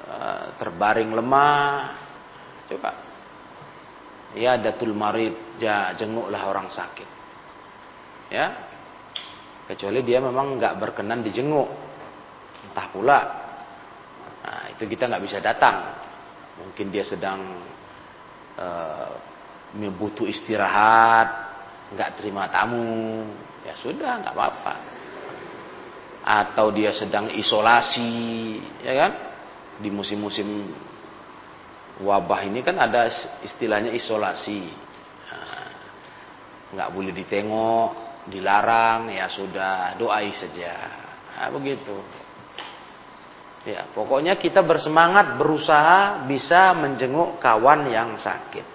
[0.05, 1.97] eh, terbaring lemah.
[2.69, 2.91] Coba.
[4.37, 7.07] Ya datul marid, ya jenguklah orang sakit.
[8.33, 8.64] Ya,
[9.65, 11.69] kecuali dia memang nggak berkenan dijenguk.
[12.69, 13.19] Entah pula.
[14.45, 15.97] Nah, itu kita nggak bisa datang.
[16.61, 17.41] Mungkin dia sedang
[18.55, 19.11] uh,
[19.75, 21.27] butuh istirahat
[21.93, 23.25] nggak terima tamu.
[23.65, 24.73] Ya sudah nggak apa-apa.
[26.25, 28.13] Atau dia sedang isolasi
[28.85, 29.11] ya kan?
[29.81, 30.71] Di musim-musim
[32.05, 33.09] wabah ini kan ada
[33.41, 34.61] istilahnya isolasi.
[35.25, 35.69] Nah,
[36.77, 40.73] nggak boleh ditengok dilarang ya sudah doai saja.
[41.37, 41.95] Nah, begitu.
[43.65, 48.65] Ya pokoknya kita bersemangat berusaha bisa menjenguk kawan yang sakit.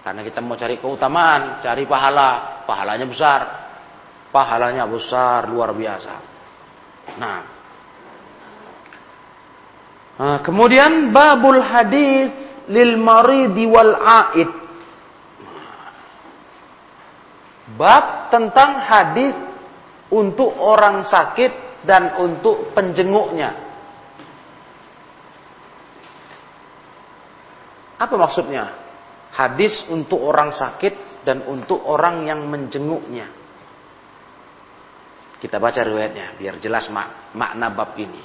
[0.00, 2.62] Karena kita mau cari keutamaan cari pahala.
[2.64, 3.40] Pahalanya besar.
[4.32, 6.14] Pahalanya besar luar biasa.
[7.16, 7.40] Nah,
[10.16, 12.32] nah kemudian babul hadis
[12.66, 14.65] lil maridi wal aid
[17.74, 19.34] Bab tentang hadis
[20.14, 23.50] untuk orang sakit dan untuk penjenguknya.
[27.98, 28.70] Apa maksudnya?
[29.34, 33.26] Hadis untuk orang sakit dan untuk orang yang menjenguknya.
[35.42, 38.22] Kita baca riwayatnya biar jelas mak makna bab ini.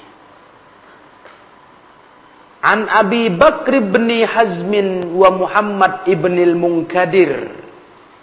[2.62, 7.61] An Abi Bakr bin Hazmin wa Muhammad ibnil Munkadir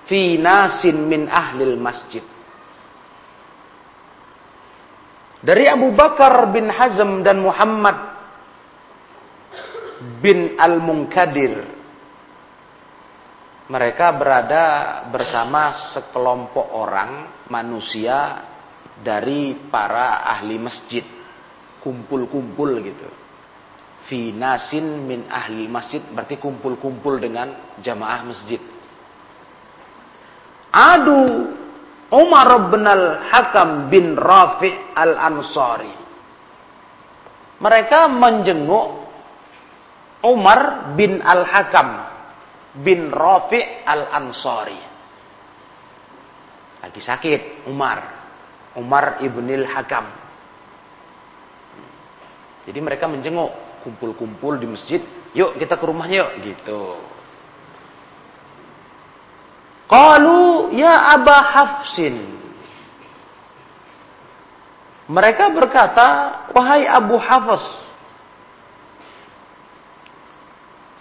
[0.09, 2.25] fi nasin min ahlil masjid.
[5.39, 7.95] Dari Abu Bakar bin Hazm dan Muhammad
[10.19, 11.79] bin Al-Munkadir
[13.69, 14.65] mereka berada
[15.13, 18.43] bersama sekelompok orang manusia
[18.99, 21.05] dari para ahli masjid.
[21.79, 23.07] Kumpul-kumpul gitu.
[24.11, 28.59] Fi nasin min ahli masjid berarti kumpul-kumpul dengan jamaah masjid
[30.73, 31.53] adu
[32.09, 35.93] Umar bin al-Hakam bin Rafi' al-Ansari
[37.59, 38.87] mereka menjenguk
[40.23, 41.89] Umar bin al-Hakam
[42.79, 44.79] bin Rafi' al-Ansari.
[46.79, 47.99] Lagi sakit Umar.
[48.79, 50.07] Umar ibnil Hakam.
[52.67, 53.67] Jadi mereka menjenguk.
[53.79, 54.99] Kumpul-kumpul di masjid.
[55.31, 56.31] Yuk kita ke rumahnya yuk.
[56.43, 56.81] Gitu.
[59.89, 62.37] Qalu ya Aba Hafsin.
[65.09, 66.07] Mereka berkata,
[66.53, 67.65] wahai Abu Hafs,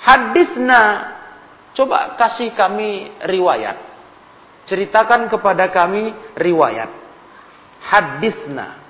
[0.01, 1.19] hadisna
[1.79, 3.79] Coba kasih kami riwayat.
[4.67, 6.91] Ceritakan kepada kami riwayat.
[7.87, 8.83] Hadisna.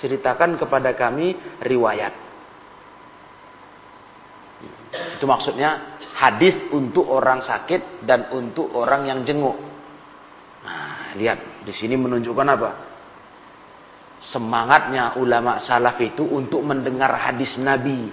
[0.00, 2.16] Ceritakan kepada kami riwayat.
[5.20, 5.91] Itu maksudnya
[6.22, 9.58] hadis untuk orang sakit dan untuk orang yang jenguk.
[10.62, 12.70] Nah, lihat di sini menunjukkan apa?
[14.22, 18.06] Semangatnya ulama salaf itu untuk mendengar hadis Nabi,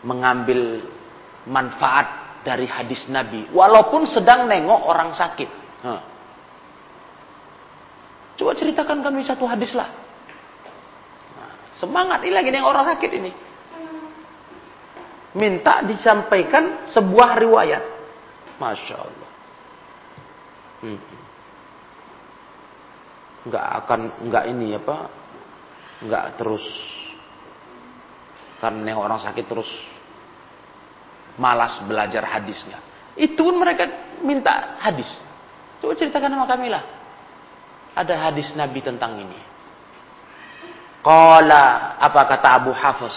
[0.00, 0.88] mengambil
[1.44, 3.52] manfaat dari hadis Nabi.
[3.52, 5.50] Walaupun sedang nengok orang sakit.
[8.40, 9.92] Coba ceritakan kami satu hadis lah.
[11.36, 13.47] Nah, semangat ini lagi nengok orang sakit ini.
[15.38, 17.84] Minta disampaikan sebuah riwayat.
[18.58, 19.30] Masya Allah.
[20.82, 21.00] Hmm.
[23.48, 24.96] Akan, nggak ini apa,
[26.02, 26.66] nggak terus.
[28.58, 29.70] Nengok orang sakit terus
[31.38, 32.82] malas belajar hadisnya.
[33.14, 33.86] Itu pun mereka
[34.26, 35.06] minta hadis.
[35.78, 36.82] Coba ceritakan sama kami lah.
[37.94, 39.38] Ada hadis Nabi tentang ini.
[41.02, 43.14] Qala, apa kata Abu Hafiz?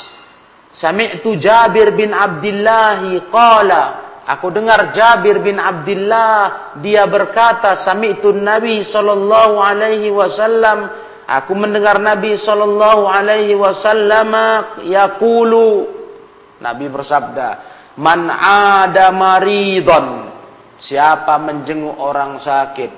[0.71, 3.83] Sami'tu Jabir bin Abdullah qala,
[4.23, 10.87] aku dengar Jabir bin Abdullah dia berkata, sami'tu Nabi sallallahu alaihi wasallam,
[11.27, 14.31] aku mendengar Nabi sallallahu alaihi wasallam
[14.87, 15.91] yaqulu
[16.63, 17.49] Nabi bersabda,
[17.99, 20.31] Man ada maridon.
[20.79, 22.91] Siapa menjenguk orang sakit.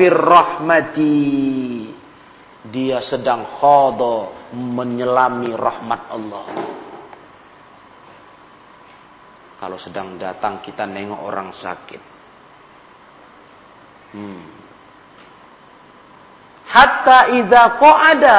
[0.00, 1.28] Fir rahmati.
[2.64, 6.46] Dia sedang khodo menyelami rahmat Allah.
[9.60, 12.02] Kalau sedang datang kita nengok orang sakit.
[14.16, 14.42] Hmm.
[16.70, 18.38] Hatta idza ada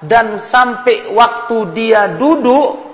[0.00, 2.88] dan sampai waktu dia duduk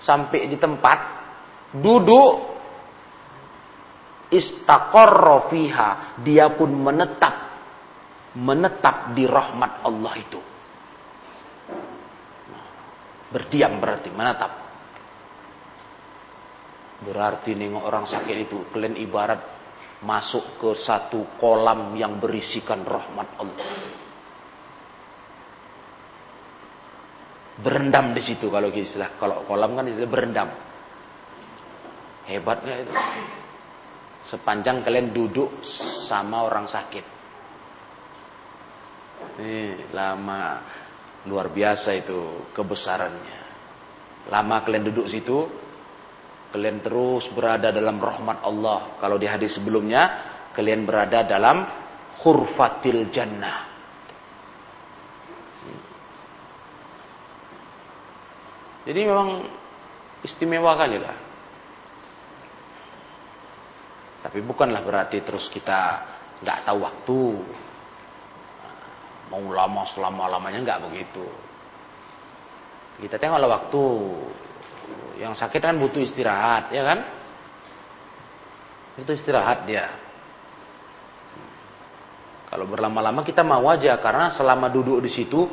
[0.00, 0.98] sampai di tempat
[1.76, 2.32] duduk
[4.32, 5.90] istaqarra fiha
[6.24, 7.34] dia pun menetap
[8.40, 10.40] menetap di rahmat Allah itu
[13.30, 14.52] berdiam berarti menetap
[17.00, 19.40] berarti nengok orang sakit itu kalian ibarat
[20.00, 23.68] masuk ke satu kolam yang berisikan rahmat Allah.
[27.60, 30.48] Berendam di situ kalau istilah kalau kolam kan istilah berendam.
[32.24, 32.94] Hebatnya itu.
[34.20, 35.60] Sepanjang kalian duduk
[36.08, 37.04] sama orang sakit.
[39.40, 40.64] Ini lama
[41.28, 43.40] luar biasa itu kebesarannya
[44.32, 45.48] lama kalian duduk situ
[46.54, 50.02] kalian terus berada dalam rahmat Allah kalau di hadis sebelumnya
[50.56, 51.64] kalian berada dalam
[52.20, 53.70] khurfatil jannah
[58.80, 59.44] Jadi memang
[60.24, 61.16] istimewa kali lah.
[64.20, 66.02] Tapi bukanlah berarti terus kita
[66.42, 67.22] nggak tahu waktu.
[69.30, 71.24] Mau lama selama lamanya nggak begitu.
[73.00, 73.84] Kita tengoklah waktu.
[75.22, 76.98] Yang sakit kan butuh istirahat, ya kan?
[78.98, 79.86] Itu istirahat dia.
[82.50, 85.46] Kalau berlama-lama kita mau aja karena selama duduk di situ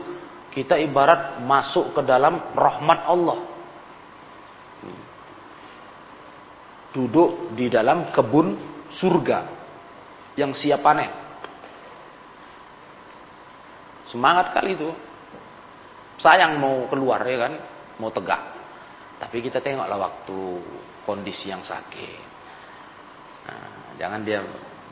[0.50, 3.40] kita ibarat masuk ke dalam rahmat Allah.
[6.90, 8.58] Duduk di dalam kebun
[8.98, 9.46] surga
[10.34, 11.27] yang siap panen.
[14.08, 14.90] Semangat kali itu.
[16.18, 17.54] Sayang mau keluar ya kan,
[18.02, 18.42] mau tegak.
[19.18, 20.40] Tapi kita tengoklah waktu
[21.06, 22.22] kondisi yang sakit.
[23.48, 24.42] Nah, jangan dia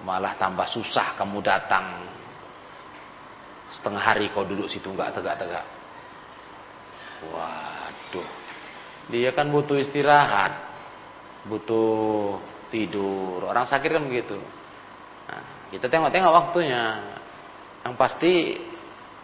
[0.05, 2.05] malah tambah susah kamu datang
[3.73, 5.65] setengah hari kau duduk situ nggak tegak-tegak.
[7.25, 8.29] Waduh,
[9.09, 10.53] dia kan butuh istirahat,
[11.49, 12.37] butuh
[12.69, 13.45] tidur.
[13.49, 14.37] Orang sakit kan begitu.
[15.25, 16.83] Nah, kita tengok-tengok waktunya.
[17.85, 18.33] Yang pasti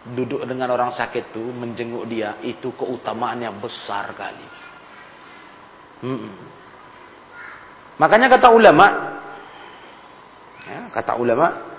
[0.02, 4.48] duduk dengan orang sakit itu menjenguk dia itu keutamaannya besar kali.
[6.02, 6.34] Hmm.
[8.02, 8.86] Makanya kata ulama,
[10.66, 11.72] ya, kata ulama,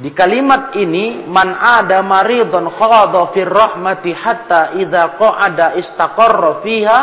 [0.00, 6.98] di kalimat ini man ada maridun khadha fir rahmati hatta idza qa'ada istaqarra fiha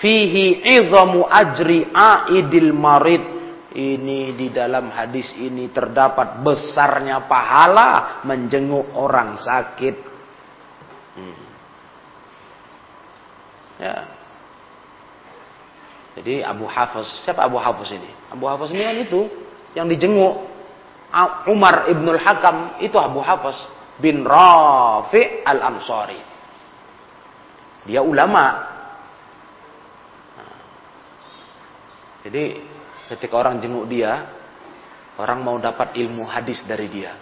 [0.00, 3.39] fihi idhamu ajri aidil marid.
[3.70, 9.96] Ini di dalam hadis ini terdapat besarnya pahala menjenguk orang sakit.
[11.14, 11.42] Hmm.
[13.78, 13.96] Ya.
[16.18, 18.10] Jadi Abu Hafiz, siapa Abu Hafiz ini?
[18.34, 19.20] Abu Hafiz ini kan itu
[19.78, 20.50] yang dijenguk
[21.46, 23.58] Umar ibnul Hakam itu Abu Hafs
[23.98, 26.20] bin Rafi al Ansari.
[27.86, 28.66] Dia ulama.
[32.20, 32.60] Jadi
[33.10, 34.30] ketika orang jenguk dia,
[35.18, 37.12] orang mau dapat ilmu hadis dari dia.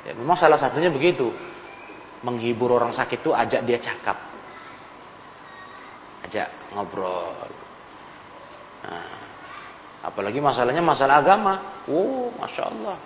[0.00, 1.28] Ya, memang salah satunya begitu.
[2.20, 4.16] Menghibur orang sakit itu ajak dia cakap.
[6.24, 7.32] Ajak ngobrol.
[8.80, 9.20] Nah,
[10.00, 11.84] Apalagi masalahnya masalah agama.
[11.84, 12.96] Oh, masya Allah.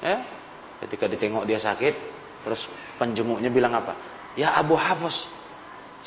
[0.00, 0.16] Ya,
[0.84, 1.94] ketika ditengok dia sakit,
[2.40, 2.64] terus
[2.96, 3.92] penjenguknya bilang apa?
[4.32, 5.28] Ya Abu Hafiz,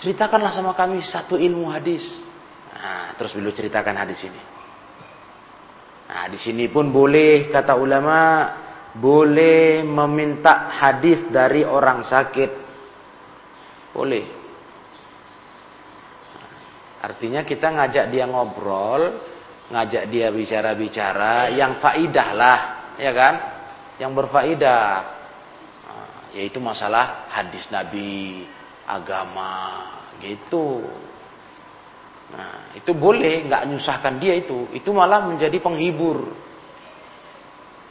[0.02, 2.02] ceritakanlah sama kami satu ilmu hadis.
[2.74, 4.41] Nah, terus beliau ceritakan hadis ini.
[6.09, 8.19] Nah, di sini pun boleh kata ulama
[8.93, 12.51] boleh meminta hadis dari orang sakit.
[13.93, 14.26] Boleh.
[17.03, 19.19] Artinya kita ngajak dia ngobrol,
[19.74, 22.59] ngajak dia bicara-bicara yang faidah lah,
[22.95, 23.34] ya kan?
[23.99, 24.88] Yang berfaidah.
[25.84, 28.47] Nah, yaitu masalah hadis Nabi,
[28.88, 29.89] agama,
[30.24, 30.86] gitu.
[32.34, 34.69] Nah, itu boleh, nggak nyusahkan dia itu.
[34.73, 36.34] Itu malah menjadi penghibur.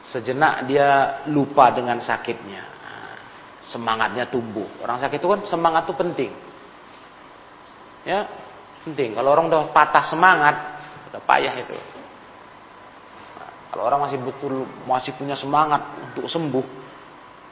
[0.03, 2.63] Sejenak dia lupa dengan sakitnya.
[2.67, 3.15] Nah,
[3.71, 4.67] semangatnya tumbuh.
[4.83, 6.33] Orang sakit itu kan semangat itu penting.
[8.03, 8.27] Ya,
[8.83, 9.15] penting.
[9.15, 10.73] Kalau orang udah patah semangat,
[11.13, 11.77] Udah payah itu.
[13.37, 16.65] Nah, kalau orang masih betul masih punya semangat untuk sembuh,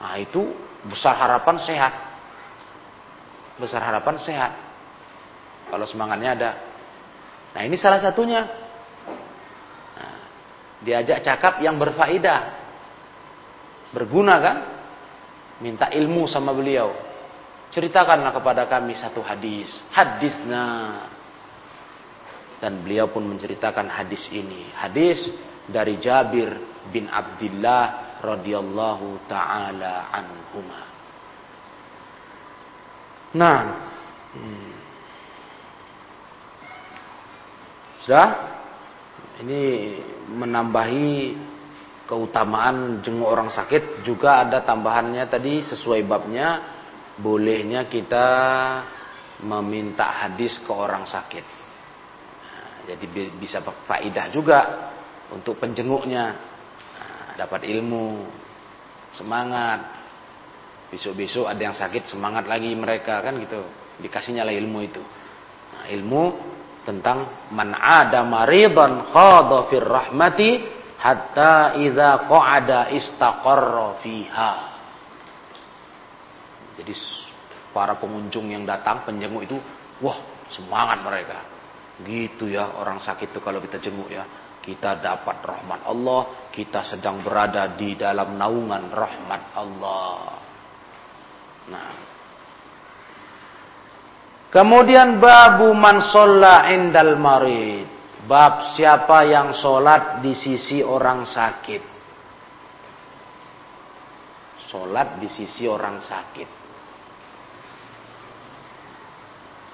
[0.00, 0.40] nah itu
[0.88, 1.92] besar harapan sehat.
[3.60, 4.52] Besar harapan sehat.
[5.68, 6.50] Kalau semangatnya ada.
[7.50, 8.42] Nah ini salah satunya.
[9.96, 10.18] Nah,
[10.82, 12.40] diajak cakap yang berfaedah.
[13.90, 14.56] Berguna kan?
[15.60, 16.94] Minta ilmu sama beliau.
[17.70, 19.70] Ceritakanlah kepada kami satu hadis.
[19.90, 20.66] Hadisnya
[22.60, 24.68] dan beliau pun menceritakan hadis ini.
[24.76, 25.18] Hadis
[25.64, 26.60] dari Jabir
[26.92, 30.82] bin Abdullah radhiyallahu taala anhuma.
[33.32, 33.60] Nah,
[34.36, 34.79] hmm.
[38.04, 38.28] Sudah
[39.40, 39.62] ini
[40.30, 41.36] menambahi
[42.06, 46.48] keutamaan jenguk orang sakit juga ada tambahannya tadi sesuai babnya
[47.20, 48.26] bolehnya kita
[49.44, 51.44] meminta hadis ke orang sakit.
[52.88, 53.04] Jadi
[53.36, 54.60] bisa faidah juga
[55.30, 56.24] untuk penjenguknya.
[56.96, 58.26] Nah, dapat ilmu,
[59.14, 60.00] semangat.
[60.90, 63.62] Besok-besok ada yang sakit, semangat lagi mereka kan gitu.
[64.02, 65.02] Dikasihnya lah ilmu itu.
[65.70, 66.22] Nah, ilmu
[66.84, 70.50] tentang man ada maridan khadha fir rahmati
[71.00, 74.52] hatta idza qa'ada istaqarra fiha.
[76.80, 76.92] Jadi
[77.76, 79.56] para pengunjung yang datang penjenguk itu
[80.00, 80.16] wah
[80.48, 81.38] semangat mereka
[82.00, 84.24] Gitu ya orang sakit itu kalau kita jenguk ya.
[84.60, 86.48] Kita dapat rahmat Allah.
[86.52, 90.20] Kita sedang berada di dalam naungan rahmat Allah.
[91.68, 92.09] Nah.
[94.50, 96.02] Kemudian babu man
[96.74, 97.86] indal marid.
[98.26, 101.82] Bab siapa yang sholat di sisi orang sakit.
[104.70, 106.48] Sholat di sisi orang sakit.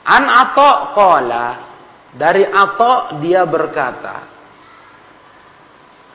[0.06, 1.46] An atau kola
[2.14, 4.16] dari Atta dia berkata,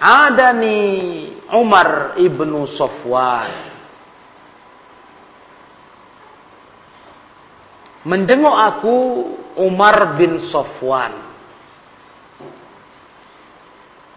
[0.01, 3.70] ada nih Umar ibnu Sofwan
[8.07, 8.95] menjenguk aku
[9.61, 11.13] Umar bin Sofwan.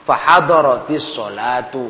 [0.05, 1.89] Fahadaratis solatu.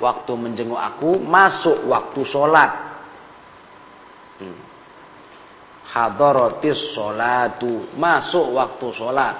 [0.00, 2.72] Waktu menjenguk aku masuk waktu sholat.
[4.40, 4.70] Hmm
[5.90, 9.36] hadaratis sholatu masuk waktu sholat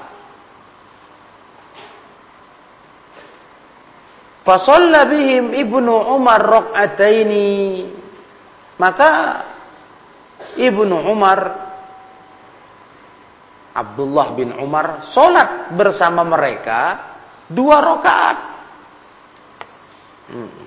[4.40, 7.92] Fasalla bihim ibnu Umar rok'ataini.
[8.80, 9.10] Maka
[10.58, 11.70] ibnu Umar
[13.70, 16.80] Abdullah bin Umar sholat bersama mereka
[17.46, 18.38] dua rakaat.
[20.30, 20.62] Hmm.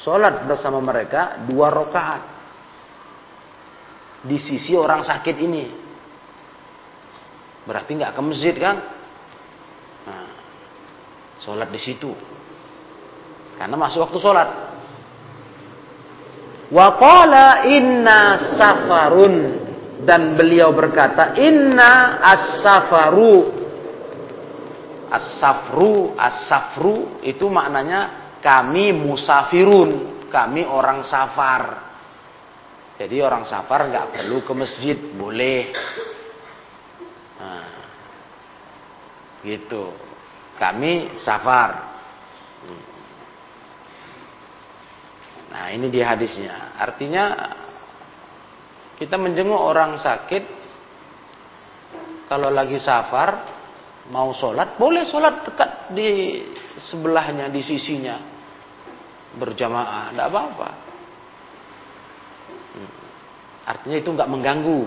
[0.00, 2.22] Sholat bersama mereka dua rakaat
[4.26, 5.64] di sisi orang sakit ini.
[7.62, 8.76] Berarti nggak ke masjid kan?
[10.08, 10.30] Nah,
[11.44, 12.10] sholat di situ.
[13.54, 14.48] Karena masuk waktu sholat.
[16.70, 18.20] Waqala inna
[18.56, 19.36] safarun.
[20.00, 23.36] Dan beliau berkata inna as-safaru.
[25.10, 31.90] As-safru as-safru itu maknanya kami musafirun kami orang safar.
[32.96, 35.74] Jadi orang safar nggak perlu ke masjid boleh.
[37.42, 37.68] Nah,
[39.42, 39.90] gitu.
[40.56, 41.90] Kami safar
[45.60, 46.72] Nah ini di hadisnya.
[46.80, 47.24] Artinya
[48.96, 50.44] kita menjenguk orang sakit
[52.32, 53.60] kalau lagi safar
[54.08, 56.40] mau sholat boleh sholat dekat di
[56.80, 58.16] sebelahnya di sisinya
[59.36, 60.70] berjamaah tidak apa-apa
[62.76, 62.92] hmm.
[63.66, 64.82] artinya itu nggak mengganggu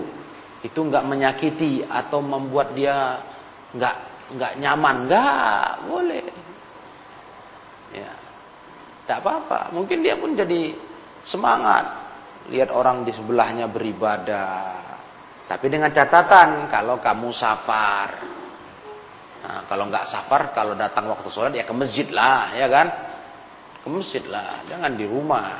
[0.64, 3.18] itu nggak menyakiti atau membuat dia
[3.74, 3.96] nggak
[4.36, 6.24] nggak nyaman nggak boleh
[9.04, 9.76] tidak apa-apa.
[9.76, 10.72] Mungkin dia pun jadi
[11.28, 12.04] semangat.
[12.48, 14.80] Lihat orang di sebelahnya beribadah.
[15.44, 18.08] Tapi dengan catatan, kalau kamu safar.
[19.44, 22.86] Nah, kalau nggak safar, kalau datang waktu sholat ya ke masjid lah, ya kan?
[23.84, 25.52] Ke masjid lah, jangan di rumah.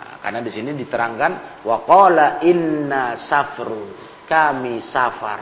[0.00, 3.92] Nah, karena di sini diterangkan, waqala inna safru,
[4.24, 5.40] kami safar,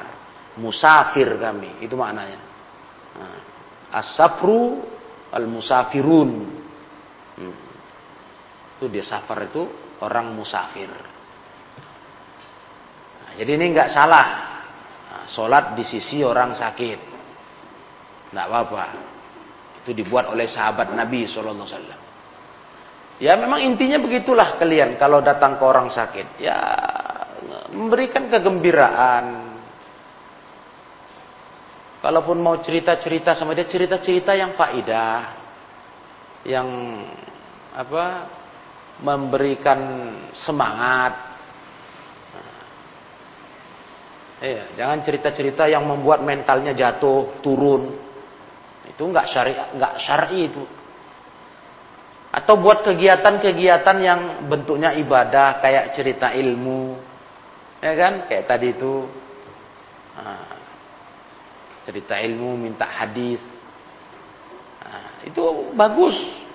[0.58, 2.40] musafir kami, itu maknanya.
[3.14, 3.38] Nah,
[3.94, 4.82] as-safru
[5.30, 6.55] al-musafirun,
[7.36, 7.56] Hmm.
[8.76, 9.64] Itu dia safar itu
[10.04, 10.88] orang musafir.
[13.24, 14.26] Nah, jadi ini nggak salah.
[15.08, 17.00] Nah, sholat di sisi orang sakit.
[18.32, 18.84] Nggak apa-apa.
[19.84, 22.04] Itu dibuat oleh sahabat Nabi SAW.
[23.16, 26.36] Ya memang intinya begitulah kalian kalau datang ke orang sakit.
[26.36, 26.58] Ya
[27.72, 29.56] memberikan kegembiraan.
[32.04, 35.32] Kalaupun mau cerita-cerita sama dia, cerita-cerita yang faidah.
[36.46, 36.68] Yang
[37.76, 38.04] apa
[39.04, 39.80] memberikan
[40.40, 41.36] semangat.
[44.36, 47.92] Iya, jangan cerita-cerita yang membuat mentalnya jatuh, turun.
[48.88, 50.64] Itu enggak syari, enggak syar'i itu.
[52.32, 57.00] Atau buat kegiatan-kegiatan yang bentuknya ibadah kayak cerita ilmu.
[57.80, 58.28] Ya kan?
[58.28, 59.08] Kayak tadi itu
[60.16, 60.52] nah,
[61.88, 63.40] cerita ilmu, minta hadis.
[64.84, 65.40] Nah, itu
[65.72, 66.45] bagus.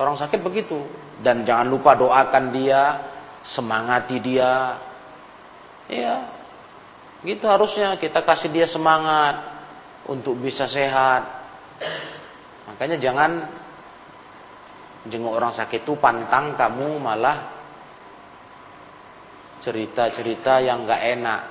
[0.00, 0.80] Orang sakit begitu.
[1.20, 2.82] Dan jangan lupa doakan dia,
[3.44, 4.80] semangati dia.
[5.88, 6.16] Iya.
[7.20, 9.36] Gitu harusnya kita kasih dia semangat
[10.08, 11.22] untuk bisa sehat.
[12.64, 13.30] Makanya jangan
[15.08, 17.60] jenguk orang sakit itu pantang kamu malah
[19.60, 21.42] cerita-cerita yang gak enak.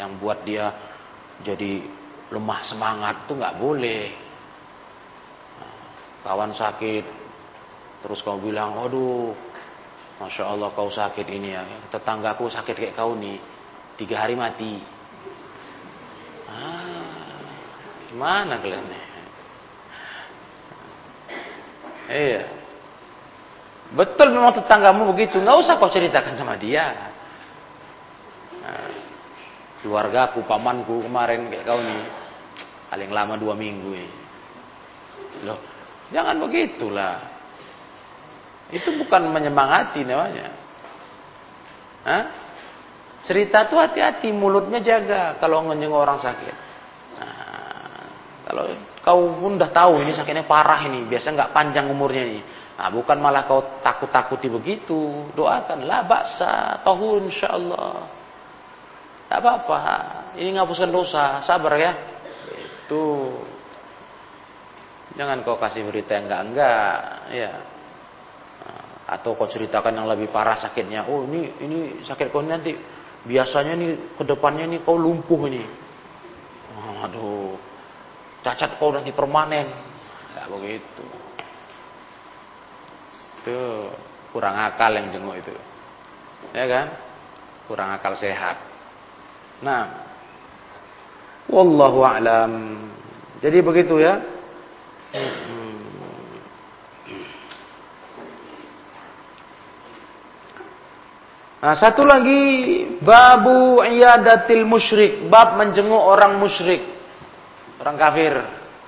[0.00, 0.72] Yang buat dia
[1.44, 1.84] jadi
[2.32, 4.29] lemah semangat tuh nggak boleh
[6.20, 7.04] kawan sakit,
[8.04, 9.32] terus kau bilang, aduh,
[10.20, 13.40] masya Allah kau sakit ini ya, tetanggaku sakit kayak kau nih,
[13.96, 14.80] tiga hari mati.
[16.50, 17.48] Ah,
[18.10, 19.04] gimana kalian nih?
[22.10, 22.44] Iya.
[23.90, 27.10] Betul memang tetanggamu begitu, nggak usah kau ceritakan sama dia.
[28.60, 28.92] Nah,
[29.82, 32.04] keluarga aku, pamanku kemarin kayak kau nih,
[32.92, 34.10] paling lama dua minggu ini.
[35.46, 35.69] Loh,
[36.10, 37.16] Jangan begitulah.
[38.70, 40.48] Itu bukan menyemangati namanya.
[42.06, 42.24] Hah?
[43.20, 46.56] Cerita tuh hati-hati, mulutnya jaga kalau ngenyeng orang sakit.
[47.20, 48.02] Nah,
[48.48, 48.64] kalau
[49.04, 52.40] kau pun udah tahu ini sakitnya parah ini, biasa nggak panjang umurnya ini.
[52.80, 55.28] Nah, bukan malah kau takut-takuti begitu.
[55.36, 57.92] Doakan lah baksa, tahun insyaallah.
[59.28, 59.78] Tak apa-apa.
[60.40, 61.92] Ini ngapuskan dosa, sabar ya.
[62.88, 63.36] Itu
[65.20, 66.96] Jangan kau kasih berita yang enggak-enggak,
[67.36, 67.52] ya.
[69.04, 71.04] Atau kau ceritakan yang lebih parah sakitnya.
[71.12, 72.72] Oh ini ini sakit kau nanti
[73.28, 75.60] biasanya nih ke depannya nih kau lumpuh ini.
[77.04, 77.52] Aduh,
[78.40, 79.68] cacat kau nanti permanen.
[80.32, 81.04] Enggak begitu.
[83.44, 83.60] Itu
[84.32, 85.52] kurang akal yang jenguk itu.
[86.56, 86.96] Ya kan?
[87.68, 88.56] Kurang akal sehat.
[89.60, 89.84] Nah,
[91.52, 92.52] Wallahu a'lam.
[93.44, 94.16] Jadi begitu ya.
[101.60, 102.40] Nah, satu lagi
[103.04, 106.80] babu iyadatil musyrik, bab menjenguk orang musyrik.
[107.82, 108.32] Orang kafir.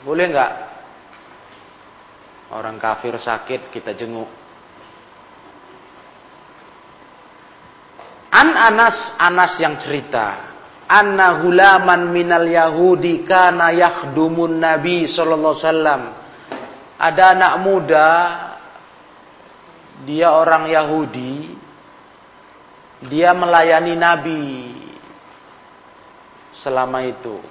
[0.06, 0.52] Boleh enggak?
[2.52, 4.28] Orang kafir sakit kita jenguk.
[8.32, 10.51] An Anas Anas yang cerita,
[10.92, 16.02] anna hulaman minal yahudi kana yakhdumun nabi sallallahu wasallam.
[17.00, 18.10] Ada anak muda
[20.06, 21.54] dia orang Yahudi
[23.10, 24.44] dia melayani Nabi
[26.62, 27.42] selama itu.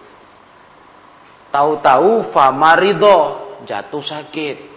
[1.52, 3.20] Tahu-tahu famarido
[3.68, 4.72] jatuh sakit.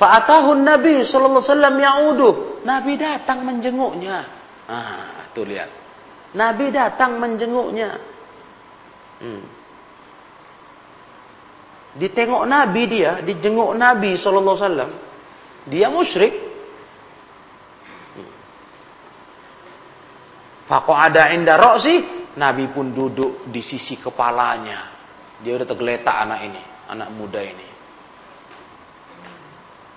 [0.00, 1.76] Fa'atahun Nabi sallallahu alaihi wasallam.
[2.64, 4.24] Nabi datang menjenguknya.
[4.64, 5.77] Ah, tuh lihat.
[6.36, 7.96] Nabi datang menjenguknya.
[9.18, 9.44] Hmm.
[11.98, 14.92] Ditengok Nabi dia, dijenguk Nabi sallallahu alaihi wasallam.
[15.68, 16.34] Dia musyrik,
[20.68, 22.04] ada inda roksi,
[22.36, 24.94] Nabi pun duduk di sisi kepalanya.
[25.40, 26.62] Dia udah tergeletak anak ini,
[26.92, 27.68] anak muda ini.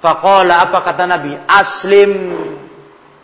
[0.01, 1.31] Fakola apa kata Nabi?
[1.45, 2.13] Aslim.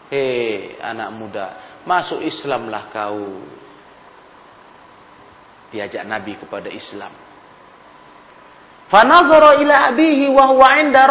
[0.08, 1.45] Hei anak muda,
[1.88, 3.39] masuk Islamlah kau.
[5.71, 7.11] Diajak Nabi kepada Islam.
[8.91, 11.07] Fanadhara ila abihi wa huwa inda.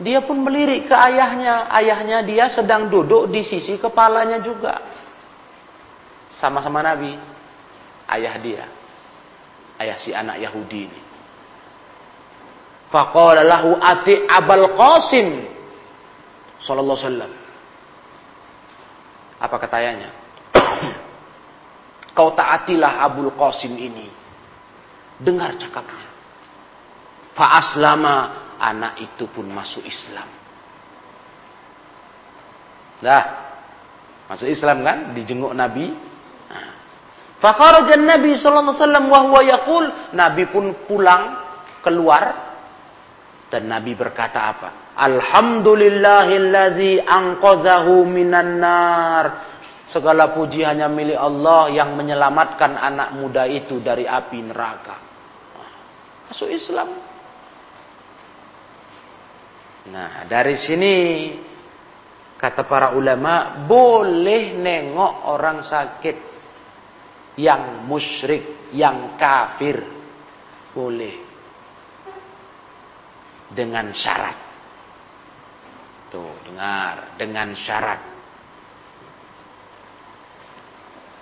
[0.00, 1.68] Dia pun melirik ke ayahnya.
[1.68, 4.94] Ayahnya dia sedang duduk di sisi kepalanya juga
[6.38, 7.14] sama-sama Nabi,
[8.10, 8.64] ayah dia,
[9.78, 11.00] ayah si anak Yahudi ini.
[12.90, 15.28] Faqala lahu ati Abul Qasim
[16.62, 17.32] sallallahu alaihi wasallam.
[19.44, 20.08] Apa katanya?
[22.16, 24.08] Kau taatilah Abul Qasim ini.
[25.20, 26.08] Dengar cakapnya.
[27.36, 28.14] Fa aslama
[28.56, 30.26] anak itu pun masuk Islam.
[33.04, 33.24] Dah,
[34.32, 34.98] masuk Islam kan?
[35.12, 35.92] Dijenguk Nabi,
[37.44, 39.06] Fakharajan Nabi sallallahu alaihi wasallam
[40.16, 41.44] Nabi pun pulang
[41.84, 42.56] keluar
[43.52, 44.83] dan Nabi berkata apa?
[44.94, 49.26] Alhamdulillahillazi anqadhahu minan nar.
[49.90, 54.96] Segala puji hanya milik Allah yang menyelamatkan anak muda itu dari api neraka.
[56.30, 56.88] Masuk Islam.
[59.84, 60.94] Nah, dari sini
[62.40, 66.16] kata para ulama boleh nengok orang sakit
[67.36, 69.84] yang musyrik, yang kafir
[70.72, 71.14] boleh
[73.52, 74.43] dengan syarat.
[76.14, 78.00] Tuh, dengar, dengan syarat.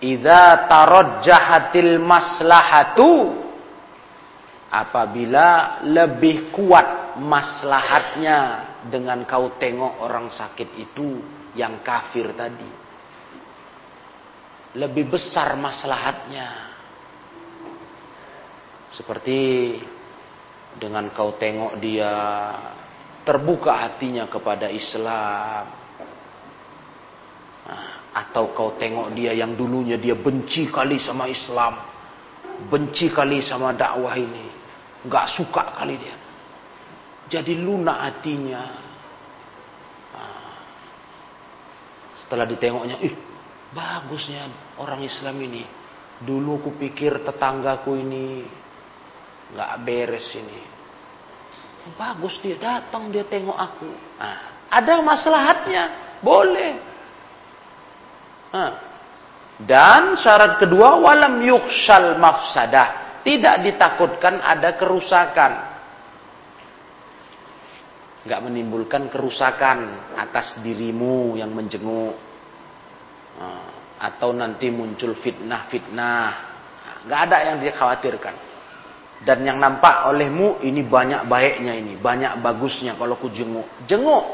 [0.04, 3.40] Idza tarajjahatil maslahatu
[4.68, 8.38] apabila lebih kuat maslahatnya
[8.92, 11.22] dengan kau tengok orang sakit itu
[11.56, 12.82] yang kafir tadi
[14.76, 16.72] lebih besar maslahatnya.
[18.92, 19.40] Seperti
[20.76, 22.12] dengan kau tengok dia
[23.22, 25.64] terbuka hatinya kepada Islam.
[27.62, 31.78] Nah, atau kau tengok dia yang dulunya dia benci kali sama Islam.
[32.68, 34.46] Benci kali sama dakwah ini.
[35.06, 36.16] Gak suka kali dia.
[37.26, 38.62] Jadi lunak hatinya.
[40.12, 40.52] Nah,
[42.18, 43.14] setelah ditengoknya, ih
[43.72, 45.64] Bagusnya orang Islam ini.
[46.22, 48.44] Dulu ku pikir tetanggaku ini
[49.56, 50.60] nggak beres ini.
[51.98, 53.90] Bagus dia datang dia tengok aku.
[54.18, 54.38] Nah,
[54.70, 55.84] ada maslahatnya,
[56.22, 56.72] boleh.
[58.54, 58.72] Nah.
[59.62, 65.52] Dan syarat kedua walam yukhshal mafsadah, tidak ditakutkan ada kerusakan.
[68.26, 72.14] Nggak menimbulkan kerusakan atas dirimu yang menjenguk
[73.40, 73.68] Ah,
[74.12, 76.30] atau nanti muncul fitnah-fitnah.
[77.08, 78.51] Gak ada yang dia khawatirkan.
[79.22, 83.70] Dan yang nampak olehmu ini banyak baiknya ini, banyak bagusnya kalau ku jenguk.
[83.86, 84.24] Jenguk.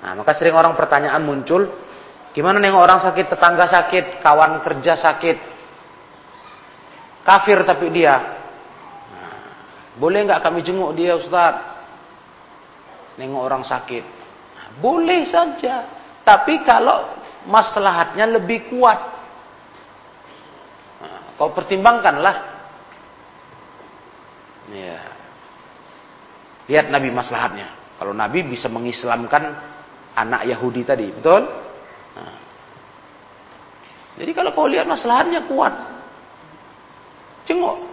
[0.00, 1.68] Nah, maka sering orang pertanyaan muncul,
[2.32, 5.36] gimana nengok orang sakit, tetangga sakit, kawan kerja sakit.
[7.20, 8.16] Kafir tapi dia.
[9.12, 9.36] Nah,
[10.00, 11.60] boleh nggak kami jenguk dia Ustaz?
[13.20, 14.04] Nengok orang sakit.
[14.56, 15.84] Nah, boleh saja.
[16.24, 17.12] Tapi kalau
[17.44, 19.00] maslahatnya lebih kuat.
[21.04, 22.57] Nah, kau pertimbangkanlah.
[24.72, 25.00] Ya.
[26.68, 27.96] Lihat Nabi maslahatnya.
[27.98, 29.56] Kalau Nabi bisa mengislamkan
[30.14, 31.42] anak Yahudi tadi, betul?
[32.14, 32.36] Nah.
[34.18, 35.74] Jadi kalau kau lihat masalahnya kuat,
[37.46, 37.86] jenguk.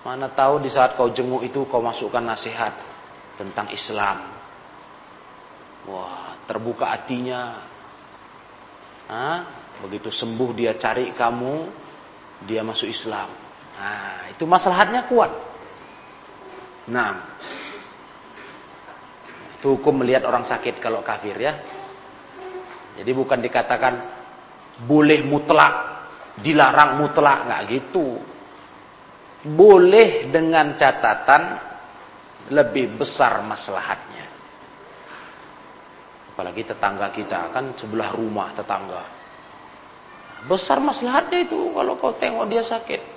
[0.00, 2.72] Mana tahu di saat kau jenguk itu kau masukkan nasihat
[3.36, 4.32] tentang Islam.
[5.88, 7.60] Wah, terbuka hatinya.
[9.08, 9.38] Hah?
[9.80, 11.56] Begitu sembuh dia cari kamu,
[12.44, 13.49] dia masuk Islam.
[13.80, 15.32] Nah, itu masalahnya kuat.
[16.92, 17.40] Nah,
[19.56, 21.56] itu hukum melihat orang sakit kalau kafir ya.
[23.00, 23.94] Jadi bukan dikatakan
[24.84, 26.04] boleh mutlak,
[26.44, 28.20] dilarang mutlak, nggak gitu.
[29.56, 31.56] Boleh dengan catatan
[32.52, 34.28] lebih besar maslahatnya.
[36.36, 39.04] Apalagi tetangga kita kan sebelah rumah tetangga.
[40.44, 43.09] Besar maslahatnya itu kalau kau tengok dia sakit.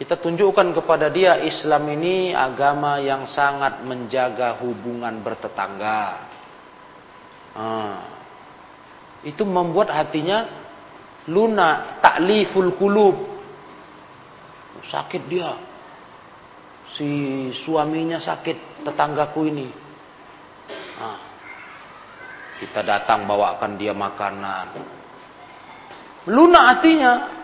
[0.00, 6.24] Kita tunjukkan kepada dia Islam ini agama yang sangat menjaga hubungan bertetangga.
[7.52, 8.00] Ah.
[9.20, 10.48] Itu membuat hatinya
[11.28, 13.28] lunak, takliful kulub.
[14.88, 15.52] Sakit dia.
[16.96, 17.08] Si
[17.60, 19.68] suaminya sakit, tetanggaku ini.
[20.96, 21.20] Nah,
[22.56, 24.66] kita datang bawakan dia makanan.
[26.32, 27.39] Lunak hatinya.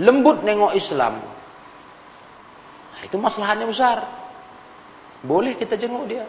[0.00, 1.22] Lembut nengok Islam.
[2.94, 3.98] Nah, itu masalahnya besar.
[5.22, 6.26] Boleh kita jenguk dia.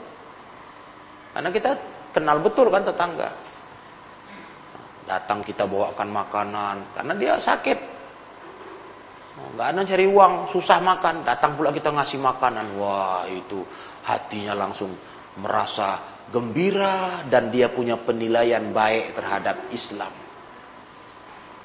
[1.33, 1.71] Karena kita
[2.13, 3.33] kenal betul kan tetangga.
[5.05, 7.79] Datang kita bawakan makanan karena dia sakit.
[9.35, 11.27] Nggak ada cari uang, susah makan.
[11.27, 12.79] Datang pula kita ngasih makanan.
[12.79, 13.65] Wah itu
[14.07, 14.95] hatinya langsung
[15.35, 20.13] merasa gembira dan dia punya penilaian baik terhadap Islam.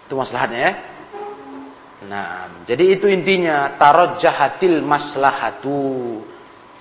[0.04, 0.72] Itu masalahnya ya.
[2.10, 3.78] Nah, jadi itu intinya
[4.18, 5.78] jahatil maslahatu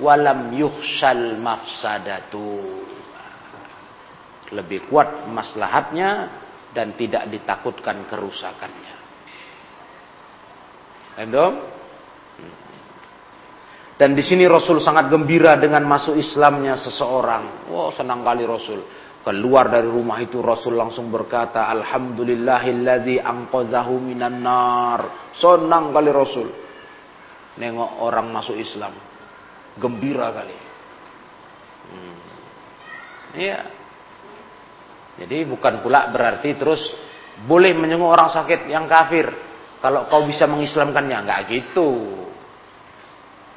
[0.01, 2.81] walam yuhsal mafsadatu.
[4.49, 6.33] Lebih kuat maslahatnya
[6.73, 8.95] dan tidak ditakutkan kerusakannya.
[11.21, 11.53] Endom?
[13.99, 17.69] Dan di sini Rasul sangat gembira dengan masuk Islamnya seseorang.
[17.69, 18.81] Wow, senang kali Rasul.
[19.19, 25.31] Keluar dari rumah itu Rasul langsung berkata, Alhamdulillahilladzi anqadhahu minan nar.
[25.35, 26.47] Senang kali Rasul.
[27.59, 28.95] Nengok orang masuk Islam.
[29.75, 30.57] Gembira kali.
[31.89, 32.17] Hmm.
[33.35, 33.59] Iya.
[35.19, 36.79] Jadi bukan pula berarti terus
[37.43, 39.27] boleh menyenguk orang sakit yang kafir
[39.79, 41.91] kalau kau bisa mengislamkannya, nggak gitu.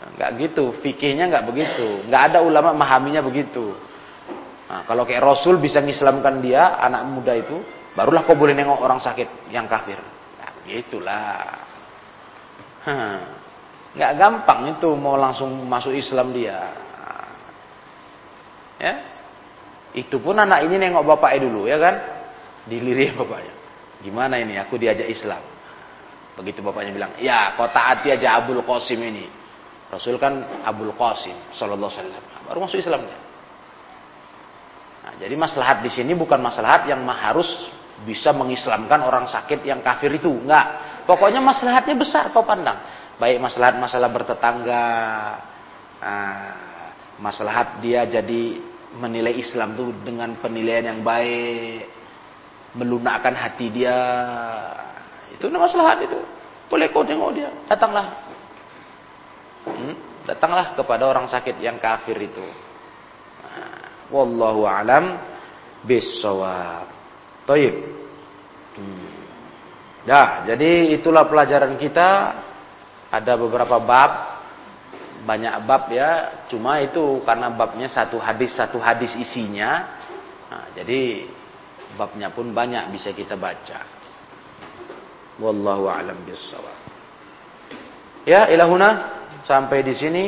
[0.02, 2.06] Nggak gitu, fikihnya nggak begitu.
[2.06, 3.74] Nggak ada ulama memahaminya begitu.
[4.72, 7.60] Nah, kalau kayak Rasul bisa mengislamkan dia, anak muda itu,
[7.92, 10.00] barulah kau boleh nengok orang sakit yang kafir.
[10.40, 11.44] Nah, gitulah.
[13.92, 16.72] Nggak gampang itu mau langsung masuk Islam dia.
[18.80, 18.94] Ya,
[19.92, 21.94] itu pun anak ini nengok bapaknya dulu ya kan.
[22.64, 23.52] Dilirik bapaknya.
[24.00, 25.44] Gimana ini aku diajak Islam.
[26.32, 29.28] Begitu bapaknya bilang, ya kau taati aja Abul Qasim ini.
[29.92, 32.24] Rasul kan Abul Qasim Sallallahu Alaihi Wasallam.
[32.48, 33.31] Baru masuk Islamnya.
[35.12, 37.46] Nah, jadi maslahat di sini bukan maslahat yang harus
[38.08, 40.32] bisa mengislamkan orang sakit yang kafir itu.
[40.32, 41.04] Enggak.
[41.04, 42.80] Pokoknya maslahatnya besar kau pandang.
[43.20, 44.88] Baik maslahat masalah bertetangga.
[46.00, 46.54] Nah,
[47.20, 48.58] maslahat dia jadi
[48.96, 51.88] menilai Islam itu dengan penilaian yang baik,
[52.76, 54.00] melunakkan hati dia.
[55.36, 56.20] Itu masalah itu.
[56.72, 58.16] Boleh kau tengok dia, datanglah.
[59.68, 59.94] Hmm?
[60.24, 62.71] Datanglah kepada orang sakit yang kafir itu.
[64.12, 65.16] Nah, wallahu alam
[65.88, 66.92] bisawab.
[67.48, 67.74] Taib.
[68.76, 69.08] Hmm.
[70.04, 72.36] Dah, jadi itulah pelajaran kita.
[73.12, 74.32] Ada beberapa bab
[75.22, 79.86] banyak bab ya cuma itu karena babnya satu hadis satu hadis isinya
[80.50, 81.30] nah, jadi
[81.94, 83.86] babnya pun banyak bisa kita baca
[85.38, 86.74] wallahu alam bissawab
[88.26, 89.14] ya ilahuna
[89.46, 90.24] sampai di sini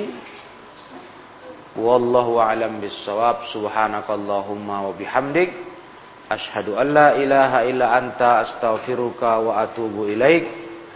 [1.79, 3.49] wallahu alam bissawab.
[3.55, 5.51] Subhanakallahumma wa bihamdik.
[6.29, 10.49] Asyhadu an la ilaha illa anta astaghfiruka wa atubu ilaik.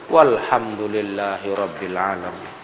[0.09, 2.58] Walhamdulillahi rabbil alamin